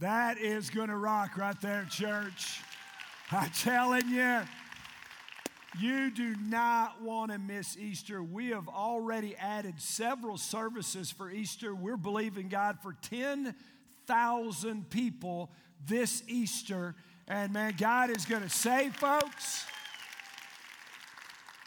That 0.00 0.38
is 0.38 0.70
going 0.70 0.90
to 0.90 0.96
rock 0.96 1.36
right 1.36 1.60
there, 1.60 1.84
church. 1.90 2.60
I'm 3.32 3.50
telling 3.50 4.08
you, 4.08 4.42
you 5.80 6.12
do 6.12 6.36
not 6.36 7.02
want 7.02 7.32
to 7.32 7.38
miss 7.38 7.76
Easter. 7.76 8.22
We 8.22 8.50
have 8.50 8.68
already 8.68 9.34
added 9.34 9.80
several 9.80 10.38
services 10.38 11.10
for 11.10 11.28
Easter. 11.28 11.74
We're 11.74 11.96
believing 11.96 12.48
God 12.48 12.78
for 12.80 12.94
10,000 13.02 14.90
people 14.90 15.50
this 15.84 16.22
Easter. 16.28 16.94
And 17.26 17.52
man, 17.52 17.74
God 17.76 18.10
is 18.10 18.24
going 18.24 18.42
to 18.42 18.48
save 18.48 18.94
folks. 18.94 19.64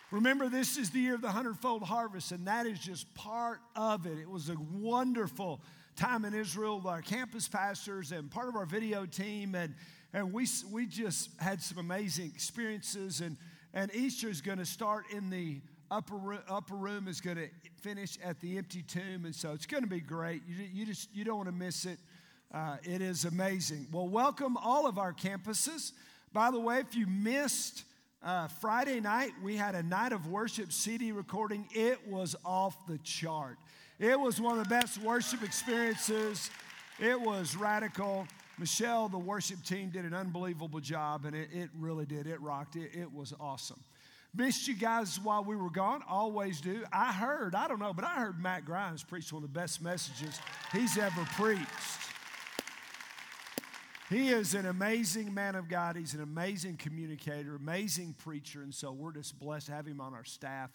Remember, 0.09 0.47
this 0.47 0.77
is 0.77 0.89
the 0.89 0.99
year 0.99 1.15
of 1.15 1.21
the 1.21 1.31
hundredfold 1.31 1.83
harvest, 1.83 2.31
and 2.31 2.47
that 2.47 2.65
is 2.65 2.79
just 2.79 3.13
part 3.13 3.59
of 3.75 4.05
it. 4.05 4.17
It 4.17 4.29
was 4.29 4.49
a 4.49 4.55
wonderful 4.55 5.61
time 5.95 6.25
in 6.25 6.33
Israel 6.33 6.77
with 6.77 6.85
our 6.85 7.01
campus 7.01 7.47
pastors 7.47 8.11
and 8.11 8.29
part 8.31 8.49
of 8.49 8.55
our 8.55 8.65
video 8.65 9.05
team, 9.05 9.55
and, 9.55 9.73
and 10.13 10.33
we, 10.33 10.47
we 10.71 10.85
just 10.85 11.29
had 11.39 11.61
some 11.61 11.77
amazing 11.77 12.31
experiences. 12.33 13.21
And, 13.21 13.37
and 13.73 13.93
Easter 13.93 14.29
is 14.29 14.41
going 14.41 14.57
to 14.57 14.65
start 14.65 15.05
in 15.11 15.29
the 15.29 15.61
upper 15.89 16.15
room, 16.15 16.39
upper 16.49 16.75
room 16.75 17.07
is 17.07 17.21
going 17.21 17.37
to 17.37 17.49
finish 17.81 18.17
at 18.23 18.39
the 18.39 18.57
empty 18.57 18.81
tomb, 18.81 19.25
and 19.25 19.35
so 19.35 19.51
it's 19.51 19.65
going 19.65 19.83
to 19.83 19.89
be 19.89 19.99
great. 19.99 20.41
You, 20.47 20.65
you 20.73 20.85
just 20.85 21.13
you 21.13 21.23
don't 21.23 21.37
want 21.37 21.49
to 21.49 21.55
miss 21.55 21.85
it. 21.85 21.99
Uh, 22.53 22.77
it 22.83 23.01
is 23.01 23.25
amazing. 23.25 23.87
Well, 23.91 24.07
welcome 24.07 24.57
all 24.57 24.87
of 24.87 24.97
our 24.97 25.13
campuses. 25.13 25.91
By 26.33 26.51
the 26.51 26.59
way, 26.59 26.79
if 26.79 26.95
you 26.95 27.07
missed 27.07 27.83
uh, 28.23 28.47
Friday 28.47 28.99
night, 28.99 29.31
we 29.43 29.55
had 29.55 29.75
a 29.75 29.83
night 29.83 30.11
of 30.13 30.27
worship 30.27 30.71
CD 30.71 31.11
recording. 31.11 31.67
It 31.71 32.07
was 32.07 32.35
off 32.45 32.87
the 32.87 32.97
chart. 32.99 33.57
It 34.01 34.19
was 34.19 34.41
one 34.41 34.57
of 34.57 34.63
the 34.63 34.69
best 34.69 34.99
worship 34.99 35.43
experiences. 35.43 36.49
It 36.99 37.21
was 37.21 37.55
radical. 37.55 38.27
Michelle, 38.57 39.07
the 39.07 39.19
worship 39.19 39.63
team, 39.63 39.91
did 39.91 40.05
an 40.05 40.13
unbelievable 40.15 40.79
job, 40.79 41.25
and 41.25 41.35
it, 41.35 41.49
it 41.53 41.69
really 41.77 42.07
did. 42.07 42.25
It 42.25 42.41
rocked. 42.41 42.75
It, 42.75 42.95
it 42.95 43.13
was 43.13 43.31
awesome. 43.39 43.79
Missed 44.35 44.67
you 44.67 44.73
guys 44.73 45.19
while 45.21 45.43
we 45.43 45.55
were 45.55 45.69
gone. 45.69 46.01
Always 46.09 46.61
do. 46.61 46.83
I 46.91 47.13
heard, 47.13 47.53
I 47.53 47.67
don't 47.67 47.77
know, 47.77 47.93
but 47.93 48.03
I 48.03 48.15
heard 48.15 48.41
Matt 48.41 48.65
Grimes 48.65 49.03
preach 49.03 49.31
one 49.31 49.43
of 49.43 49.53
the 49.53 49.59
best 49.59 49.83
messages 49.83 50.39
he's 50.73 50.97
ever 50.97 51.23
preached. 51.33 51.61
He 54.09 54.29
is 54.29 54.55
an 54.55 54.65
amazing 54.65 55.31
man 55.31 55.53
of 55.53 55.69
God. 55.69 55.95
He's 55.95 56.15
an 56.15 56.23
amazing 56.23 56.77
communicator, 56.77 57.55
amazing 57.55 58.15
preacher. 58.17 58.63
And 58.63 58.73
so 58.73 58.91
we're 58.91 59.13
just 59.13 59.39
blessed 59.39 59.67
to 59.67 59.73
have 59.73 59.85
him 59.85 60.01
on 60.01 60.15
our 60.15 60.25
staff. 60.25 60.71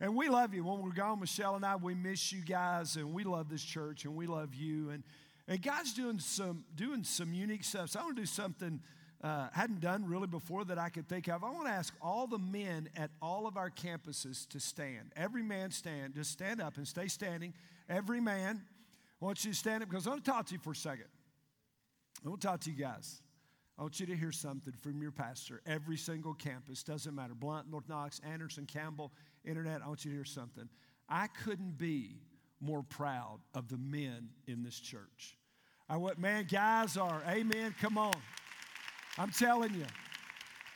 And 0.00 0.14
we 0.14 0.28
love 0.28 0.52
you. 0.52 0.64
When 0.64 0.82
we're 0.82 0.90
gone, 0.90 1.20
Michelle 1.20 1.56
and 1.56 1.64
I, 1.64 1.76
we 1.76 1.94
miss 1.94 2.32
you 2.32 2.42
guys. 2.42 2.96
And 2.96 3.14
we 3.14 3.24
love 3.24 3.48
this 3.48 3.62
church 3.62 4.04
and 4.04 4.14
we 4.14 4.26
love 4.26 4.54
you. 4.54 4.90
And, 4.90 5.02
and 5.48 5.62
God's 5.62 5.94
doing 5.94 6.18
some, 6.18 6.64
doing 6.74 7.02
some 7.02 7.32
unique 7.32 7.64
stuff. 7.64 7.90
So 7.90 8.00
I 8.00 8.02
want 8.04 8.16
to 8.16 8.22
do 8.22 8.26
something 8.26 8.80
uh, 9.22 9.48
hadn't 9.52 9.80
done 9.80 10.06
really 10.06 10.26
before 10.26 10.64
that 10.66 10.78
I 10.78 10.90
could 10.90 11.08
think 11.08 11.28
of. 11.28 11.42
I 11.42 11.50
want 11.50 11.66
to 11.66 11.72
ask 11.72 11.94
all 12.02 12.26
the 12.26 12.38
men 12.38 12.88
at 12.96 13.10
all 13.22 13.46
of 13.46 13.56
our 13.56 13.70
campuses 13.70 14.46
to 14.48 14.60
stand. 14.60 15.12
Every 15.16 15.42
man 15.42 15.70
stand. 15.70 16.14
Just 16.14 16.30
stand 16.30 16.60
up 16.60 16.76
and 16.76 16.86
stay 16.86 17.08
standing. 17.08 17.54
Every 17.88 18.20
man. 18.20 18.62
I 19.20 19.24
want 19.24 19.42
you 19.44 19.52
to 19.52 19.56
stand 19.56 19.82
up 19.82 19.88
because 19.88 20.06
I 20.06 20.10
want 20.10 20.24
to 20.24 20.30
talk 20.30 20.46
to 20.46 20.52
you 20.52 20.60
for 20.60 20.72
a 20.72 20.76
second. 20.76 21.06
I 22.24 22.28
want 22.28 22.42
to 22.42 22.46
talk 22.46 22.60
to 22.60 22.70
you 22.70 22.76
guys. 22.76 23.22
I 23.78 23.82
want 23.82 24.00
you 24.00 24.06
to 24.06 24.16
hear 24.16 24.32
something 24.32 24.72
from 24.72 25.02
your 25.02 25.10
pastor. 25.10 25.60
Every 25.66 25.96
single 25.96 26.32
campus, 26.32 26.82
doesn't 26.82 27.14
matter. 27.14 27.34
Blount, 27.34 27.70
North 27.70 27.88
Knox, 27.88 28.20
Anderson, 28.30 28.64
Campbell, 28.64 29.12
Internet, 29.46 29.82
I 29.84 29.88
want 29.88 30.04
you 30.04 30.10
to 30.10 30.16
hear 30.16 30.24
something. 30.24 30.68
I 31.08 31.28
couldn't 31.28 31.78
be 31.78 32.16
more 32.60 32.82
proud 32.82 33.38
of 33.54 33.68
the 33.68 33.76
men 33.76 34.28
in 34.46 34.62
this 34.62 34.78
church. 34.78 35.36
I 35.88 35.96
went, 35.96 36.18
man, 36.18 36.46
guys 36.50 36.96
are, 36.96 37.22
amen, 37.28 37.74
come 37.80 37.96
on. 37.96 38.14
I'm 39.18 39.30
telling 39.30 39.72
you, 39.74 39.86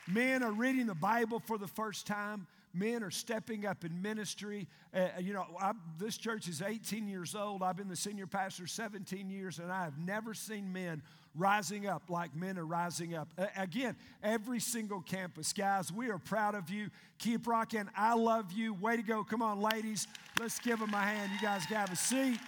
men 0.06 0.42
are 0.42 0.52
reading 0.52 0.86
the 0.86 0.94
Bible 0.94 1.40
for 1.40 1.58
the 1.58 1.66
first 1.66 2.06
time 2.06 2.46
men 2.72 3.02
are 3.02 3.10
stepping 3.10 3.66
up 3.66 3.84
in 3.84 4.00
ministry. 4.00 4.68
Uh, 4.94 5.08
you 5.20 5.32
know, 5.32 5.46
I, 5.60 5.72
this 5.98 6.16
church 6.16 6.48
is 6.48 6.62
18 6.62 7.08
years 7.08 7.34
old. 7.34 7.62
I've 7.62 7.76
been 7.76 7.88
the 7.88 7.96
senior 7.96 8.26
pastor 8.26 8.66
17 8.66 9.30
years, 9.30 9.58
and 9.58 9.72
I 9.72 9.84
have 9.84 9.98
never 9.98 10.34
seen 10.34 10.72
men 10.72 11.02
rising 11.34 11.86
up 11.86 12.02
like 12.08 12.34
men 12.34 12.58
are 12.58 12.66
rising 12.66 13.14
up. 13.14 13.28
Uh, 13.38 13.46
again, 13.56 13.96
every 14.22 14.60
single 14.60 15.00
campus. 15.00 15.52
Guys, 15.52 15.92
we 15.92 16.10
are 16.10 16.18
proud 16.18 16.54
of 16.54 16.70
you. 16.70 16.90
Keep 17.18 17.46
rocking. 17.46 17.88
I 17.96 18.14
love 18.14 18.52
you. 18.52 18.74
Way 18.74 18.96
to 18.96 19.02
go. 19.02 19.24
Come 19.24 19.42
on, 19.42 19.60
ladies. 19.60 20.06
Let's 20.38 20.58
give 20.58 20.78
them 20.78 20.94
a 20.94 21.00
hand. 21.00 21.32
You 21.32 21.40
guys 21.40 21.64
have 21.64 21.92
a 21.92 21.96
seat. 21.96 22.38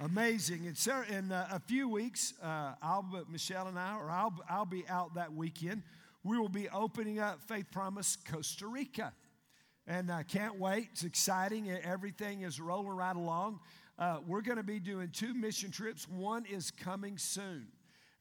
Amazing. 0.00 0.64
In, 0.64 1.14
in 1.14 1.32
uh, 1.32 1.46
a 1.52 1.60
few 1.60 1.88
weeks, 1.88 2.32
uh, 2.42 2.72
I'll, 2.82 3.04
Michelle 3.28 3.66
and 3.66 3.78
I, 3.78 3.96
or 3.96 4.08
I'll, 4.08 4.32
I'll 4.48 4.64
be 4.64 4.84
out 4.88 5.14
that 5.14 5.34
weekend 5.34 5.82
we 6.22 6.38
will 6.38 6.48
be 6.48 6.68
opening 6.68 7.18
up 7.18 7.40
Faith 7.48 7.70
Promise 7.70 8.18
Costa 8.30 8.66
Rica. 8.66 9.12
And 9.86 10.10
I 10.10 10.22
can't 10.22 10.58
wait. 10.58 10.88
It's 10.92 11.04
exciting. 11.04 11.70
Everything 11.70 12.42
is 12.42 12.60
rolling 12.60 12.96
right 12.96 13.16
along. 13.16 13.60
Uh, 13.98 14.18
we're 14.26 14.42
going 14.42 14.58
to 14.58 14.62
be 14.62 14.78
doing 14.78 15.08
two 15.10 15.34
mission 15.34 15.70
trips. 15.70 16.08
One 16.08 16.44
is 16.46 16.70
coming 16.70 17.18
soon. 17.18 17.68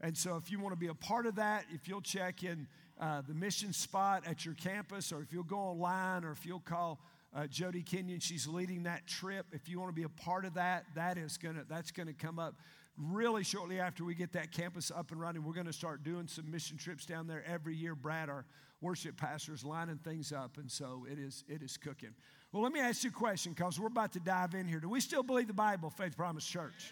And 0.02 0.18
so, 0.18 0.38
if 0.38 0.50
you 0.50 0.60
want 0.60 0.74
to 0.74 0.80
be 0.80 0.88
a 0.88 0.94
part 0.94 1.26
of 1.26 1.36
that, 1.36 1.66
if 1.74 1.88
you'll 1.88 2.02
check 2.02 2.44
in 2.44 2.68
uh, 3.00 3.22
the 3.28 3.34
mission 3.34 3.74
spot 3.74 4.24
at 4.26 4.46
your 4.46 4.54
campus, 4.56 5.12
or 5.12 5.22
if 5.22 5.34
you'll 5.34 5.44
go 5.44 5.58
online, 5.58 6.24
or 6.24 6.32
if 6.32 6.46
you'll 6.46 6.62
call 6.62 7.02
uh, 7.36 7.48
Jody 7.48 7.84
Kenyon, 7.84 8.22
she's 8.22 8.48
leading 8.48 8.84
that 8.84 9.08
trip. 9.08 9.46
If 9.52 9.68
you 9.68 9.80
want 9.80 9.90
to 9.90 9.96
be 9.96 10.04
a 10.04 10.10
part 10.10 10.46
of 10.46 10.54
that, 10.54 10.86
that 10.96 11.18
is 11.18 11.38
gonna 11.38 11.64
that's 11.70 11.92
gonna 11.92 12.14
come 12.14 12.40
up 12.40 12.56
really 13.00 13.44
shortly 13.44 13.80
after 13.80 14.04
we 14.04 14.14
get 14.14 14.34
that 14.34 14.52
campus 14.52 14.92
up 14.94 15.12
and 15.12 15.22
running, 15.22 15.44
we're 15.44 15.54
going 15.54 15.66
to 15.66 15.74
start 15.74 16.04
doing 16.04 16.28
some 16.28 16.50
mission 16.52 16.78
trips 16.78 17.06
down 17.06 17.28
there 17.28 17.44
every 17.48 17.76
year. 17.76 17.96
Brad, 17.96 18.30
our 18.30 18.46
worship 18.82 19.16
pastor, 19.16 19.54
is 19.54 19.64
lining 19.64 19.98
things 19.98 20.34
up, 20.34 20.58
and 20.58 20.70
so 20.70 21.06
it 21.10 21.18
is, 21.18 21.44
it 21.48 21.64
is 21.64 21.78
cooking. 21.78 22.14
Well, 22.52 22.62
let 22.62 22.74
me 22.74 22.80
ask 22.80 23.04
you 23.04 23.10
a 23.10 23.14
question 23.14 23.54
because 23.54 23.80
we're 23.80 23.88
about 23.88 24.12
to 24.14 24.20
dive 24.20 24.54
in 24.54 24.68
here. 24.68 24.80
Do 24.80 24.90
we 24.90 25.00
still 25.00 25.24
believe 25.24 25.48
the 25.48 25.54
Bible, 25.54 25.90
Faith 25.90 26.18
Promise 26.18 26.46
Church? 26.46 26.92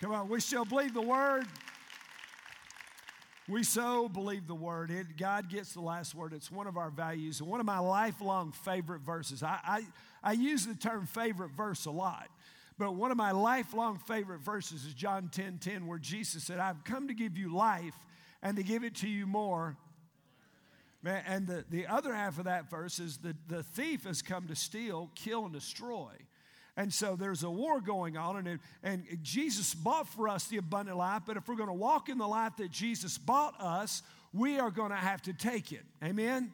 Come 0.00 0.12
on, 0.12 0.28
we 0.28 0.40
still 0.40 0.64
believe 0.64 0.94
the 0.94 1.02
Word. 1.02 1.46
We 3.48 3.62
so 3.62 4.08
believe 4.08 4.48
the 4.48 4.54
Word. 4.54 4.90
It, 4.90 5.16
God 5.16 5.48
gets 5.48 5.72
the 5.74 5.80
last 5.80 6.16
word. 6.16 6.32
It's 6.32 6.50
one 6.50 6.66
of 6.66 6.76
our 6.76 6.90
values 6.90 7.40
and 7.40 7.48
one 7.48 7.60
of 7.60 7.66
my 7.66 7.78
lifelong 7.78 8.50
favorite 8.50 9.02
verses. 9.02 9.44
I, 9.44 9.60
I, 9.64 9.82
I 10.22 10.32
use 10.32 10.66
the 10.66 10.74
term 10.74 11.06
favorite 11.06 11.52
verse 11.52 11.84
a 11.84 11.92
lot 11.92 12.28
but 12.78 12.94
one 12.94 13.10
of 13.10 13.16
my 13.16 13.30
lifelong 13.30 13.98
favorite 13.98 14.40
verses 14.40 14.84
is 14.84 14.94
John 14.94 15.28
10 15.28 15.58
10, 15.58 15.86
where 15.86 15.98
Jesus 15.98 16.44
said, 16.44 16.58
I've 16.58 16.84
come 16.84 17.08
to 17.08 17.14
give 17.14 17.38
you 17.38 17.54
life 17.54 17.94
and 18.42 18.56
to 18.56 18.62
give 18.62 18.84
it 18.84 18.96
to 18.96 19.08
you 19.08 19.26
more. 19.26 19.76
And 21.04 21.46
the, 21.46 21.64
the 21.70 21.86
other 21.86 22.14
half 22.14 22.38
of 22.38 22.44
that 22.44 22.68
verse 22.68 22.98
is 22.98 23.18
the, 23.18 23.36
the 23.48 23.62
thief 23.62 24.04
has 24.04 24.22
come 24.22 24.48
to 24.48 24.56
steal, 24.56 25.10
kill, 25.14 25.44
and 25.44 25.52
destroy. 25.52 26.10
And 26.76 26.92
so 26.92 27.16
there's 27.16 27.42
a 27.42 27.50
war 27.50 27.80
going 27.80 28.16
on, 28.16 28.46
and, 28.46 28.60
and 28.82 29.04
Jesus 29.22 29.72
bought 29.72 30.08
for 30.08 30.28
us 30.28 30.46
the 30.48 30.58
abundant 30.58 30.98
life. 30.98 31.22
But 31.26 31.36
if 31.38 31.48
we're 31.48 31.54
going 31.54 31.68
to 31.68 31.74
walk 31.74 32.08
in 32.08 32.18
the 32.18 32.26
life 32.26 32.56
that 32.58 32.70
Jesus 32.70 33.16
bought 33.16 33.54
us, 33.60 34.02
we 34.34 34.58
are 34.58 34.70
going 34.70 34.90
to 34.90 34.96
have 34.96 35.22
to 35.22 35.32
take 35.32 35.72
it. 35.72 35.82
Amen? 36.04 36.52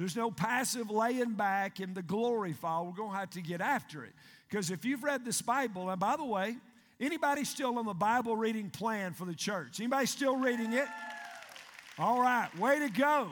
There's 0.00 0.16
no 0.16 0.30
passive 0.30 0.90
laying 0.90 1.34
back 1.34 1.78
in 1.78 1.92
the 1.92 2.00
glory 2.00 2.54
file. 2.54 2.86
We're 2.86 2.92
going 2.92 3.12
to 3.12 3.18
have 3.18 3.28
to 3.32 3.42
get 3.42 3.60
after 3.60 4.02
it. 4.02 4.12
Because 4.48 4.70
if 4.70 4.86
you've 4.86 5.04
read 5.04 5.26
this 5.26 5.42
Bible, 5.42 5.90
and 5.90 6.00
by 6.00 6.16
the 6.16 6.24
way, 6.24 6.56
anybody 6.98 7.44
still 7.44 7.76
on 7.76 7.84
the 7.84 7.92
Bible 7.92 8.34
reading 8.34 8.70
plan 8.70 9.12
for 9.12 9.26
the 9.26 9.34
church? 9.34 9.78
Anybody 9.78 10.06
still 10.06 10.36
reading 10.36 10.72
it? 10.72 10.86
All 11.98 12.18
right, 12.18 12.48
way 12.58 12.78
to 12.78 12.88
go. 12.88 13.28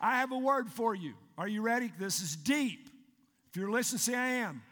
I 0.00 0.20
have 0.20 0.32
a 0.32 0.38
word 0.38 0.70
for 0.70 0.94
you. 0.94 1.12
Are 1.36 1.46
you 1.46 1.60
ready? 1.60 1.92
This 1.98 2.22
is 2.22 2.34
deep. 2.34 2.88
If 3.50 3.60
you're 3.60 3.70
listening, 3.70 3.98
say 3.98 4.14
I 4.14 4.28
am. 4.28 4.62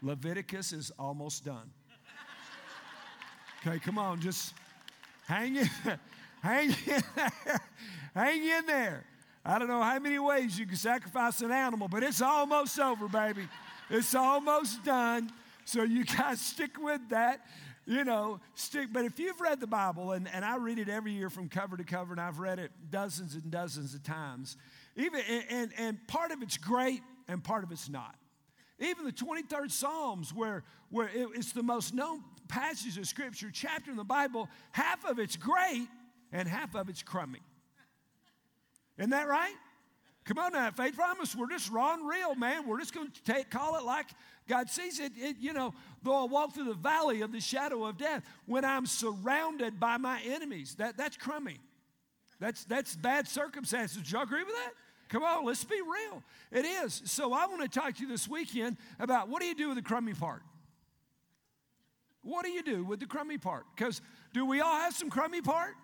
Leviticus 0.00 0.72
is 0.72 0.90
almost 0.98 1.44
done. 1.44 1.70
Okay, 3.60 3.78
come 3.80 3.98
on, 3.98 4.18
just 4.18 4.54
hang 5.26 5.56
in, 5.56 5.68
hang 6.42 6.70
in 6.70 7.02
there, 7.16 7.60
hang 8.14 8.42
in 8.42 8.64
there. 8.64 9.04
I 9.44 9.58
don't 9.58 9.68
know 9.68 9.82
how 9.82 9.98
many 9.98 10.18
ways 10.18 10.58
you 10.58 10.66
can 10.66 10.76
sacrifice 10.76 11.42
an 11.42 11.52
animal, 11.52 11.86
but 11.88 12.02
it's 12.02 12.22
almost 12.22 12.78
over, 12.78 13.08
baby. 13.08 13.46
It's 13.90 14.14
almost 14.14 14.82
done. 14.84 15.30
So 15.66 15.82
you 15.82 16.04
guys 16.18 16.40
stick 16.40 16.78
with 16.80 17.00
that. 17.10 17.44
You 17.86 18.04
know, 18.04 18.40
stick. 18.54 18.88
But 18.90 19.04
if 19.04 19.18
you've 19.18 19.40
read 19.42 19.60
the 19.60 19.66
Bible, 19.66 20.12
and, 20.12 20.26
and 20.32 20.42
I 20.42 20.56
read 20.56 20.78
it 20.78 20.88
every 20.88 21.12
year 21.12 21.28
from 21.28 21.50
cover 21.50 21.76
to 21.76 21.84
cover, 21.84 22.12
and 22.12 22.20
I've 22.20 22.38
read 22.38 22.58
it 22.58 22.70
dozens 22.90 23.34
and 23.34 23.50
dozens 23.50 23.94
of 23.94 24.02
times, 24.02 24.56
even 24.96 25.20
and, 25.50 25.70
and, 25.76 26.06
part 26.08 26.30
of 26.30 26.40
it's 26.40 26.56
great 26.56 27.02
and 27.28 27.44
part 27.44 27.62
of 27.62 27.72
it's 27.72 27.90
not. 27.90 28.14
Even 28.78 29.04
the 29.04 29.12
23rd 29.12 29.70
Psalms, 29.70 30.32
where, 30.32 30.64
where 30.90 31.08
it, 31.08 31.28
it's 31.34 31.52
the 31.52 31.62
most 31.62 31.92
known 31.92 32.24
passage 32.48 32.96
of 32.96 33.06
Scripture, 33.06 33.50
chapter 33.52 33.90
in 33.90 33.98
the 33.98 34.04
Bible, 34.04 34.48
half 34.72 35.04
of 35.04 35.18
it's 35.18 35.36
great 35.36 35.86
and 36.32 36.48
half 36.48 36.74
of 36.74 36.88
it's 36.88 37.02
crummy. 37.02 37.40
Isn't 38.98 39.10
that 39.10 39.28
right? 39.28 39.54
Come 40.24 40.38
on 40.38 40.52
now, 40.52 40.70
faith 40.70 40.94
promise. 40.94 41.36
We're 41.36 41.50
just 41.50 41.70
raw 41.70 41.94
and 41.94 42.08
real, 42.08 42.34
man. 42.34 42.66
We're 42.66 42.78
just 42.78 42.94
going 42.94 43.10
to 43.10 43.22
take, 43.22 43.50
call 43.50 43.76
it 43.76 43.84
like 43.84 44.06
God 44.48 44.70
sees 44.70 44.98
it. 44.98 45.12
it. 45.16 45.36
You 45.38 45.52
know, 45.52 45.74
though 46.02 46.22
I 46.22 46.24
walk 46.24 46.54
through 46.54 46.64
the 46.64 46.74
valley 46.74 47.20
of 47.20 47.30
the 47.30 47.40
shadow 47.40 47.84
of 47.84 47.98
death, 47.98 48.22
when 48.46 48.64
I'm 48.64 48.86
surrounded 48.86 49.78
by 49.78 49.98
my 49.98 50.20
enemies, 50.24 50.76
that, 50.76 50.96
that's 50.96 51.16
crummy. 51.16 51.60
That's, 52.40 52.64
that's 52.64 52.96
bad 52.96 53.28
circumstances. 53.28 54.02
Do 54.02 54.10
y'all 54.10 54.22
agree 54.22 54.44
with 54.44 54.54
that? 54.54 54.72
Come 55.10 55.22
on, 55.22 55.44
let's 55.44 55.62
be 55.62 55.80
real. 55.80 56.22
It 56.50 56.64
is. 56.64 57.02
So 57.04 57.34
I 57.34 57.46
want 57.46 57.60
to 57.60 57.68
talk 57.68 57.94
to 57.96 58.02
you 58.02 58.08
this 58.08 58.26
weekend 58.26 58.78
about 58.98 59.28
what 59.28 59.42
do 59.42 59.46
you 59.46 59.54
do 59.54 59.68
with 59.68 59.76
the 59.76 59.82
crummy 59.82 60.14
part? 60.14 60.42
What 62.22 62.44
do 62.44 62.50
you 62.50 62.62
do 62.62 62.84
with 62.84 63.00
the 63.00 63.06
crummy 63.06 63.36
part? 63.36 63.66
Because 63.76 64.00
do 64.32 64.46
we 64.46 64.62
all 64.62 64.76
have 64.76 64.94
some 64.94 65.10
crummy 65.10 65.42
part? 65.42 65.74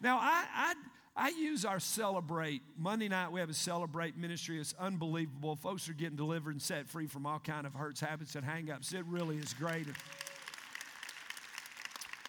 Now, 0.00 0.18
I, 0.18 0.44
I, 0.54 0.74
I 1.14 1.28
use 1.28 1.64
our 1.64 1.78
celebrate. 1.78 2.62
Monday 2.78 3.08
night 3.08 3.32
we 3.32 3.40
have 3.40 3.50
a 3.50 3.54
celebrate 3.54 4.16
ministry. 4.16 4.58
It's 4.58 4.74
unbelievable. 4.78 5.56
Folks 5.56 5.88
are 5.88 5.92
getting 5.92 6.16
delivered 6.16 6.52
and 6.52 6.62
set 6.62 6.88
free 6.88 7.06
from 7.06 7.26
all 7.26 7.38
kind 7.38 7.66
of 7.66 7.74
hurts, 7.74 8.00
habits, 8.00 8.34
and 8.34 8.46
hangups. 8.46 8.94
It 8.94 9.04
really 9.06 9.36
is 9.36 9.52
great. 9.52 9.86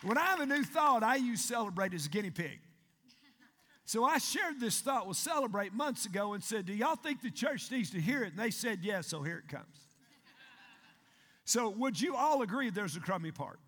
When 0.01 0.17
I 0.17 0.25
have 0.25 0.41
a 0.41 0.45
new 0.45 0.63
thought, 0.63 1.01
I 1.01 1.15
use 1.15 1.39
celebrate 1.39 1.93
as 1.93 2.07
a 2.07 2.09
guinea 2.09 2.29
pig. 2.29 2.59
So 3.85 4.03
I 4.03 4.17
shared 4.17 4.59
this 4.59 4.81
thought 4.81 5.07
with 5.07 5.17
Celebrate 5.17 5.73
months 5.73 6.05
ago 6.05 6.33
and 6.33 6.43
said, 6.43 6.65
Do 6.65 6.73
y'all 6.73 6.95
think 6.95 7.21
the 7.21 7.31
church 7.31 7.71
needs 7.71 7.89
to 7.91 8.01
hear 8.01 8.23
it? 8.23 8.31
And 8.31 8.39
they 8.39 8.49
said, 8.49 8.79
Yes, 8.81 9.07
so 9.07 9.21
here 9.21 9.43
it 9.45 9.49
comes. 9.49 9.77
So, 11.45 11.69
would 11.69 11.99
you 11.99 12.15
all 12.15 12.41
agree 12.41 12.69
there's 12.69 12.95
a 12.95 13.01
crummy 13.01 13.31
part? 13.31 13.59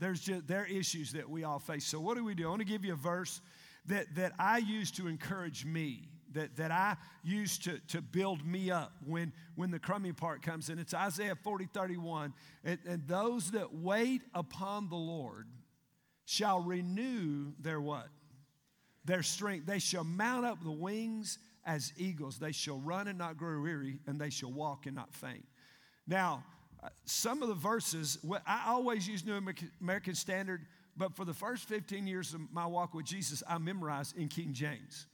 There's 0.00 0.20
just, 0.20 0.48
there 0.48 0.62
are 0.62 0.66
issues 0.66 1.12
that 1.12 1.28
we 1.28 1.44
all 1.44 1.60
face. 1.60 1.84
So, 1.84 2.00
what 2.00 2.16
do 2.16 2.24
we 2.24 2.34
do? 2.34 2.46
I 2.46 2.50
want 2.50 2.60
to 2.60 2.66
give 2.66 2.84
you 2.84 2.94
a 2.94 2.96
verse 2.96 3.40
that, 3.86 4.14
that 4.16 4.32
I 4.38 4.58
use 4.58 4.90
to 4.92 5.08
encourage 5.08 5.64
me, 5.64 6.08
that, 6.32 6.56
that 6.56 6.70
I 6.70 6.96
use 7.24 7.58
to, 7.58 7.78
to 7.88 8.00
build 8.00 8.46
me 8.46 8.70
up 8.70 8.92
when, 9.04 9.32
when 9.56 9.70
the 9.70 9.78
crummy 9.78 10.12
part 10.12 10.42
comes 10.42 10.70
in. 10.70 10.78
It's 10.78 10.94
Isaiah 10.94 11.34
40 11.34 11.68
31. 11.72 12.34
And, 12.64 12.78
and 12.86 13.06
those 13.08 13.50
that 13.52 13.74
wait 13.74 14.22
upon 14.34 14.88
the 14.88 14.96
Lord 14.96 15.46
shall 16.24 16.60
renew 16.60 17.52
their 17.60 17.80
what? 17.80 18.08
Their 19.04 19.22
strength. 19.22 19.66
They 19.66 19.80
shall 19.80 20.04
mount 20.04 20.46
up 20.46 20.62
the 20.62 20.70
wings 20.70 21.38
as 21.64 21.92
eagles. 21.96 22.38
They 22.38 22.52
shall 22.52 22.78
run 22.78 23.08
and 23.08 23.18
not 23.18 23.36
grow 23.36 23.60
weary, 23.60 23.98
and 24.06 24.20
they 24.20 24.30
shall 24.30 24.52
walk 24.52 24.86
and 24.86 24.94
not 24.94 25.12
faint. 25.14 25.44
Now, 26.06 26.44
uh, 26.82 26.88
some 27.04 27.42
of 27.42 27.48
the 27.48 27.54
verses, 27.54 28.18
I 28.46 28.64
always 28.68 29.06
use 29.06 29.24
New 29.24 29.40
American 29.80 30.14
Standard, 30.14 30.66
but 30.96 31.16
for 31.16 31.24
the 31.24 31.34
first 31.34 31.64
15 31.64 32.06
years 32.06 32.34
of 32.34 32.40
my 32.52 32.66
walk 32.66 32.94
with 32.94 33.06
Jesus, 33.06 33.42
I 33.48 33.58
memorized 33.58 34.16
in 34.16 34.28
King 34.28 34.52
James. 34.52 35.06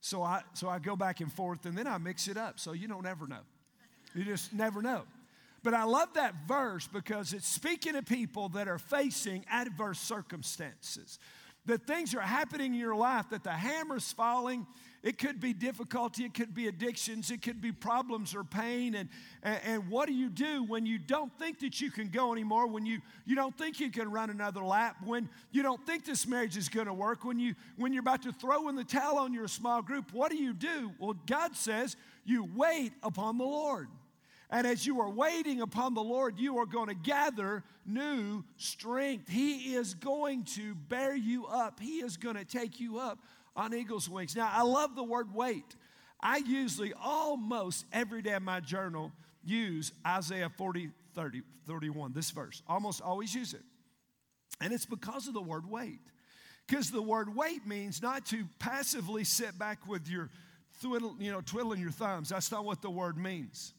So 0.00 0.22
I, 0.22 0.42
so 0.54 0.68
I 0.68 0.78
go 0.78 0.96
back 0.96 1.20
and 1.20 1.32
forth 1.32 1.66
and 1.66 1.76
then 1.76 1.86
I 1.86 1.98
mix 1.98 2.28
it 2.28 2.36
up. 2.36 2.58
So 2.58 2.72
you 2.72 2.88
don't 2.88 3.06
ever 3.06 3.26
know. 3.26 3.40
You 4.14 4.24
just 4.24 4.52
never 4.52 4.80
know. 4.82 5.02
But 5.62 5.74
I 5.74 5.84
love 5.84 6.14
that 6.14 6.34
verse 6.46 6.86
because 6.86 7.32
it's 7.32 7.48
speaking 7.48 7.94
to 7.94 8.02
people 8.02 8.48
that 8.50 8.68
are 8.68 8.78
facing 8.78 9.44
adverse 9.50 9.98
circumstances. 9.98 11.18
That 11.68 11.86
things 11.86 12.14
are 12.14 12.20
happening 12.20 12.74
in 12.74 12.80
your 12.80 12.96
life, 12.96 13.26
that 13.30 13.44
the 13.44 13.52
hammer's 13.52 14.10
falling, 14.10 14.66
it 15.02 15.18
could 15.18 15.38
be 15.38 15.52
difficulty, 15.52 16.24
it 16.24 16.34
could 16.34 16.54
be 16.54 16.66
addictions, 16.66 17.30
it 17.30 17.40
could 17.42 17.60
be 17.60 17.72
problems 17.72 18.34
or 18.34 18.42
pain. 18.42 18.94
And, 18.94 19.08
and, 19.42 19.60
and, 19.64 19.90
what 19.90 20.08
do 20.08 20.14
you 20.14 20.28
do 20.28 20.64
when 20.64 20.86
you 20.86 20.98
don't 20.98 21.30
think 21.38 21.60
that 21.60 21.80
you 21.80 21.90
can 21.90 22.08
go 22.08 22.32
anymore, 22.32 22.66
when 22.66 22.84
you, 22.84 23.00
you 23.26 23.36
don't 23.36 23.56
think 23.56 23.80
you 23.80 23.90
can 23.90 24.10
run 24.10 24.30
another 24.30 24.62
lap, 24.62 24.96
when 25.04 25.28
you 25.52 25.62
don't 25.62 25.84
think 25.86 26.04
this 26.04 26.26
marriage 26.26 26.56
is 26.56 26.68
going 26.68 26.86
to 26.86 26.94
work, 26.94 27.24
when, 27.24 27.38
you, 27.38 27.54
when 27.76 27.92
you're 27.92 28.00
about 28.00 28.22
to 28.22 28.32
throw 28.32 28.68
in 28.68 28.74
the 28.74 28.84
towel 28.84 29.18
on 29.18 29.32
your 29.32 29.46
small 29.46 29.82
group? 29.82 30.12
What 30.12 30.30
do 30.30 30.36
you 30.36 30.52
do? 30.52 30.90
Well, 30.98 31.16
God 31.26 31.54
says 31.54 31.96
you 32.24 32.48
wait 32.56 32.92
upon 33.02 33.38
the 33.38 33.44
Lord. 33.44 33.88
And 34.50 34.66
as 34.66 34.86
you 34.86 35.00
are 35.00 35.10
waiting 35.10 35.60
upon 35.60 35.94
the 35.94 36.02
Lord, 36.02 36.38
you 36.38 36.58
are 36.58 36.66
going 36.66 36.88
to 36.88 36.94
gather 36.94 37.62
new 37.84 38.44
strength. 38.56 39.28
He 39.28 39.74
is 39.74 39.94
going 39.94 40.44
to 40.56 40.74
bear 40.74 41.14
you 41.14 41.46
up, 41.46 41.80
He 41.80 41.98
is 41.98 42.16
going 42.16 42.36
to 42.36 42.44
take 42.44 42.80
you 42.80 42.98
up 42.98 43.18
on 43.54 43.74
eagle's 43.74 44.08
wings. 44.08 44.36
Now, 44.36 44.50
I 44.52 44.62
love 44.62 44.94
the 44.94 45.02
word 45.02 45.34
wait. 45.34 45.74
I 46.20 46.38
usually 46.38 46.92
almost 46.94 47.84
every 47.92 48.22
day 48.22 48.34
in 48.34 48.42
my 48.42 48.60
journal 48.60 49.12
use 49.44 49.92
Isaiah 50.06 50.50
40, 50.56 50.90
30, 51.14 51.42
31, 51.66 52.12
this 52.12 52.30
verse. 52.30 52.62
Almost 52.68 53.02
always 53.02 53.34
use 53.34 53.54
it. 53.54 53.62
And 54.60 54.72
it's 54.72 54.86
because 54.86 55.28
of 55.28 55.34
the 55.34 55.42
word 55.42 55.68
wait. 55.68 56.00
Because 56.66 56.90
the 56.90 57.02
word 57.02 57.34
wait 57.34 57.66
means 57.66 58.02
not 58.02 58.26
to 58.26 58.44
passively 58.58 59.24
sit 59.24 59.58
back 59.58 59.86
with 59.86 60.08
your 60.08 60.30
twiddle, 60.82 61.16
you 61.18 61.32
know, 61.32 61.40
twiddling 61.40 61.80
your 61.80 61.90
thumbs. 61.90 62.28
That's 62.28 62.50
not 62.50 62.64
what 62.64 62.82
the 62.82 62.90
word 62.90 63.16
means. 63.16 63.72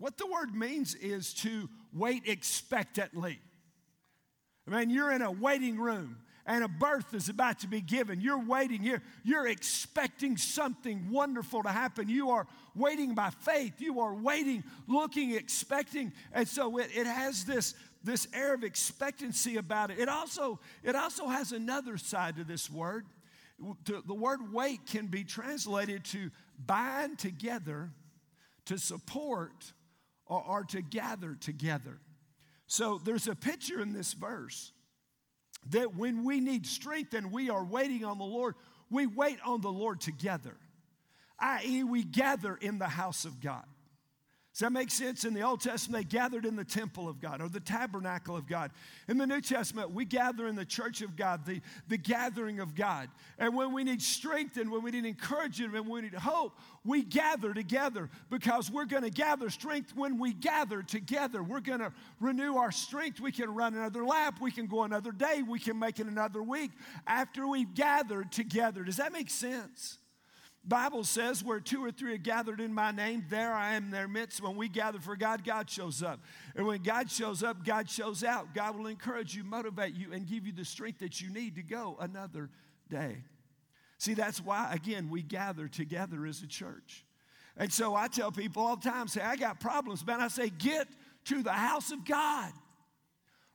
What 0.00 0.16
the 0.16 0.26
word 0.26 0.54
means 0.54 0.94
is 0.94 1.34
to 1.34 1.68
wait 1.92 2.22
expectantly. 2.26 3.38
I 4.66 4.70
mean, 4.70 4.90
you're 4.90 5.12
in 5.12 5.20
a 5.20 5.30
waiting 5.30 5.78
room 5.78 6.16
and 6.46 6.64
a 6.64 6.68
birth 6.68 7.12
is 7.12 7.28
about 7.28 7.60
to 7.60 7.68
be 7.68 7.82
given. 7.82 8.18
You're 8.18 8.42
waiting 8.42 8.80
here. 8.80 9.02
You're 9.24 9.46
expecting 9.46 10.38
something 10.38 11.10
wonderful 11.10 11.62
to 11.64 11.68
happen. 11.68 12.08
You 12.08 12.30
are 12.30 12.46
waiting 12.74 13.14
by 13.14 13.28
faith. 13.28 13.74
You 13.78 14.00
are 14.00 14.14
waiting, 14.14 14.64
looking, 14.88 15.32
expecting. 15.32 16.14
And 16.32 16.48
so 16.48 16.78
it, 16.78 16.88
it 16.94 17.06
has 17.06 17.44
this, 17.44 17.74
this 18.02 18.26
air 18.32 18.54
of 18.54 18.64
expectancy 18.64 19.58
about 19.58 19.90
it. 19.90 19.98
It 19.98 20.08
also, 20.08 20.60
it 20.82 20.96
also 20.96 21.28
has 21.28 21.52
another 21.52 21.98
side 21.98 22.36
to 22.36 22.44
this 22.44 22.70
word. 22.70 23.04
The 23.84 24.14
word 24.14 24.50
wait 24.50 24.86
can 24.86 25.08
be 25.08 25.24
translated 25.24 26.06
to 26.06 26.30
bind 26.58 27.18
together, 27.18 27.90
to 28.64 28.78
support, 28.78 29.72
or, 30.30 30.42
or 30.46 30.64
to 30.64 30.80
gather 30.80 31.34
together. 31.34 31.98
So 32.66 33.00
there's 33.04 33.26
a 33.26 33.34
picture 33.34 33.82
in 33.82 33.92
this 33.92 34.14
verse 34.14 34.72
that 35.70 35.94
when 35.94 36.24
we 36.24 36.40
need 36.40 36.66
strength 36.66 37.12
and 37.12 37.30
we 37.30 37.50
are 37.50 37.64
waiting 37.64 38.04
on 38.04 38.16
the 38.16 38.24
Lord, 38.24 38.54
we 38.88 39.06
wait 39.06 39.38
on 39.44 39.60
the 39.60 39.72
Lord 39.72 40.00
together, 40.00 40.56
i.e., 41.38 41.84
we 41.84 42.04
gather 42.04 42.54
in 42.54 42.78
the 42.78 42.88
house 42.88 43.24
of 43.24 43.40
God. 43.40 43.64
Does 44.60 44.66
that 44.66 44.72
make 44.72 44.90
sense? 44.90 45.24
In 45.24 45.32
the 45.32 45.40
Old 45.40 45.62
Testament, 45.62 46.04
they 46.04 46.18
gathered 46.18 46.44
in 46.44 46.54
the 46.54 46.64
temple 46.64 47.08
of 47.08 47.18
God 47.18 47.40
or 47.40 47.48
the 47.48 47.60
tabernacle 47.60 48.36
of 48.36 48.46
God. 48.46 48.70
In 49.08 49.16
the 49.16 49.26
New 49.26 49.40
Testament, 49.40 49.90
we 49.92 50.04
gather 50.04 50.46
in 50.48 50.54
the 50.54 50.66
church 50.66 51.00
of 51.00 51.16
God, 51.16 51.46
the, 51.46 51.62
the 51.88 51.96
gathering 51.96 52.60
of 52.60 52.74
God. 52.74 53.08
And 53.38 53.56
when 53.56 53.72
we 53.72 53.84
need 53.84 54.02
strength 54.02 54.58
and 54.58 54.70
when 54.70 54.82
we 54.82 54.90
need 54.90 55.06
encouragement 55.06 55.74
and 55.74 55.86
when 55.86 56.02
we 56.02 56.10
need 56.10 56.12
hope, 56.12 56.58
we 56.84 57.02
gather 57.02 57.54
together 57.54 58.10
because 58.28 58.70
we're 58.70 58.84
going 58.84 59.04
to 59.04 59.08
gather 59.08 59.48
strength 59.48 59.96
when 59.96 60.18
we 60.18 60.34
gather 60.34 60.82
together. 60.82 61.42
We're 61.42 61.60
going 61.60 61.80
to 61.80 61.94
renew 62.20 62.56
our 62.56 62.70
strength. 62.70 63.18
We 63.18 63.32
can 63.32 63.54
run 63.54 63.72
another 63.72 64.04
lap. 64.04 64.42
We 64.42 64.50
can 64.50 64.66
go 64.66 64.82
another 64.82 65.12
day. 65.12 65.40
We 65.40 65.58
can 65.58 65.78
make 65.78 66.00
it 66.00 66.06
another 66.06 66.42
week 66.42 66.72
after 67.06 67.48
we've 67.48 67.72
gathered 67.72 68.30
together. 68.30 68.84
Does 68.84 68.98
that 68.98 69.14
make 69.14 69.30
sense? 69.30 69.99
Bible 70.64 71.04
says 71.04 71.42
where 71.42 71.58
two 71.58 71.82
or 71.82 71.90
three 71.90 72.14
are 72.14 72.18
gathered 72.18 72.60
in 72.60 72.72
my 72.74 72.90
name, 72.90 73.24
there 73.30 73.52
I 73.52 73.74
am 73.74 73.84
in 73.84 73.90
their 73.90 74.08
midst. 74.08 74.42
When 74.42 74.56
we 74.56 74.68
gather 74.68 74.98
for 74.98 75.16
God, 75.16 75.42
God 75.42 75.70
shows 75.70 76.02
up. 76.02 76.20
And 76.54 76.66
when 76.66 76.82
God 76.82 77.10
shows 77.10 77.42
up, 77.42 77.64
God 77.64 77.88
shows 77.88 78.22
out. 78.22 78.54
God 78.54 78.76
will 78.76 78.86
encourage 78.86 79.34
you, 79.34 79.42
motivate 79.42 79.94
you, 79.94 80.12
and 80.12 80.26
give 80.26 80.46
you 80.46 80.52
the 80.52 80.64
strength 80.64 80.98
that 80.98 81.20
you 81.20 81.30
need 81.30 81.56
to 81.56 81.62
go 81.62 81.96
another 81.98 82.50
day. 82.90 83.24
See, 83.96 84.14
that's 84.14 84.40
why, 84.40 84.70
again, 84.72 85.08
we 85.10 85.22
gather 85.22 85.66
together 85.66 86.26
as 86.26 86.42
a 86.42 86.46
church. 86.46 87.04
And 87.56 87.72
so 87.72 87.94
I 87.94 88.08
tell 88.08 88.30
people 88.30 88.62
all 88.62 88.76
the 88.76 88.88
time, 88.88 89.08
say, 89.08 89.22
I 89.22 89.36
got 89.36 89.60
problems, 89.60 90.06
man. 90.06 90.20
I 90.20 90.28
say, 90.28 90.50
get 90.50 90.88
to 91.26 91.42
the 91.42 91.52
house 91.52 91.90
of 91.90 92.04
God. 92.04 92.52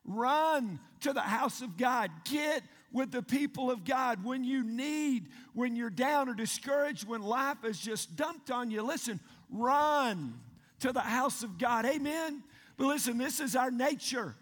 Run 0.03 0.79
to 1.01 1.13
the 1.13 1.21
house 1.21 1.61
of 1.61 1.77
God. 1.77 2.11
Get 2.25 2.61
with 2.95 3.11
the 3.11 3.21
people 3.21 3.69
of 3.69 3.83
God. 3.83 4.23
When 4.23 4.45
you 4.45 4.63
need, 4.63 5.27
when 5.53 5.75
you're 5.75 5.89
down 5.89 6.29
or 6.29 6.33
discouraged, 6.33 7.05
when 7.05 7.21
life 7.21 7.65
is 7.65 7.77
just 7.77 8.15
dumped 8.15 8.49
on 8.49 8.71
you, 8.71 8.81
listen, 8.81 9.19
run 9.51 10.39
to 10.79 10.93
the 10.93 11.01
house 11.01 11.43
of 11.43 11.57
God. 11.57 11.85
Amen. 11.85 12.41
But 12.77 12.87
listen, 12.87 13.17
this 13.17 13.41
is 13.41 13.53
our 13.53 13.69
nature. 13.69 14.33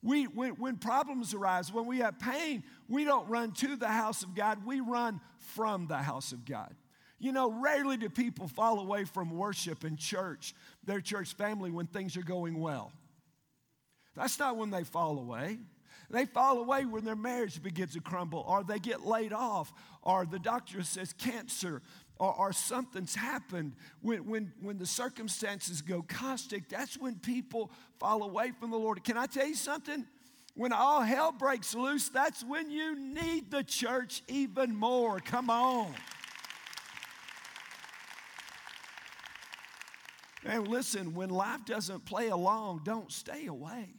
We, 0.00 0.26
when, 0.26 0.52
when 0.52 0.76
problems 0.76 1.34
arise, 1.34 1.72
when 1.72 1.86
we 1.86 1.98
have 1.98 2.20
pain, 2.20 2.62
we 2.88 3.02
don't 3.04 3.28
run 3.28 3.50
to 3.54 3.74
the 3.74 3.88
house 3.88 4.22
of 4.22 4.36
God, 4.36 4.64
we 4.64 4.78
run 4.78 5.20
from 5.38 5.88
the 5.88 5.98
house 5.98 6.30
of 6.30 6.44
God. 6.44 6.72
You 7.18 7.32
know, 7.32 7.50
rarely 7.50 7.96
do 7.96 8.08
people 8.08 8.46
fall 8.46 8.78
away 8.78 9.04
from 9.04 9.30
worship 9.30 9.82
and 9.82 9.98
church, 9.98 10.54
their 10.84 11.00
church 11.00 11.34
family, 11.34 11.72
when 11.72 11.86
things 11.86 12.16
are 12.16 12.22
going 12.22 12.60
well. 12.60 12.92
That's 14.14 14.38
not 14.38 14.56
when 14.56 14.70
they 14.70 14.84
fall 14.84 15.18
away. 15.18 15.58
They 16.12 16.26
fall 16.26 16.58
away 16.58 16.84
when 16.84 17.04
their 17.04 17.16
marriage 17.16 17.62
begins 17.62 17.94
to 17.94 18.00
crumble, 18.00 18.44
or 18.46 18.62
they 18.62 18.78
get 18.78 19.06
laid 19.06 19.32
off, 19.32 19.72
or 20.02 20.26
the 20.26 20.38
doctor 20.38 20.82
says 20.82 21.14
cancer, 21.14 21.80
or, 22.18 22.34
or, 22.34 22.52
something's 22.52 23.14
happened, 23.14 23.72
when, 24.02 24.26
when, 24.28 24.52
when 24.60 24.78
the 24.78 24.86
circumstances 24.86 25.80
go 25.80 26.02
caustic, 26.02 26.68
that's 26.68 26.98
when 26.98 27.16
people 27.16 27.72
fall 27.98 28.22
away 28.22 28.52
from 28.60 28.70
the 28.70 28.76
Lord. 28.76 29.02
Can 29.02 29.16
I 29.16 29.26
tell 29.26 29.46
you 29.46 29.54
something? 29.54 30.06
When 30.54 30.72
all 30.72 31.00
hell 31.00 31.32
breaks 31.32 31.74
loose, 31.74 32.10
that's 32.10 32.44
when 32.44 32.70
you 32.70 32.94
need 32.94 33.50
the 33.50 33.64
church 33.64 34.22
even 34.28 34.76
more. 34.76 35.18
Come 35.18 35.48
on. 35.48 35.94
And 40.44 40.68
listen, 40.68 41.14
when 41.14 41.30
life 41.30 41.64
doesn't 41.64 42.04
play 42.04 42.28
along, 42.28 42.82
don't 42.84 43.10
stay 43.10 43.46
away. 43.46 43.94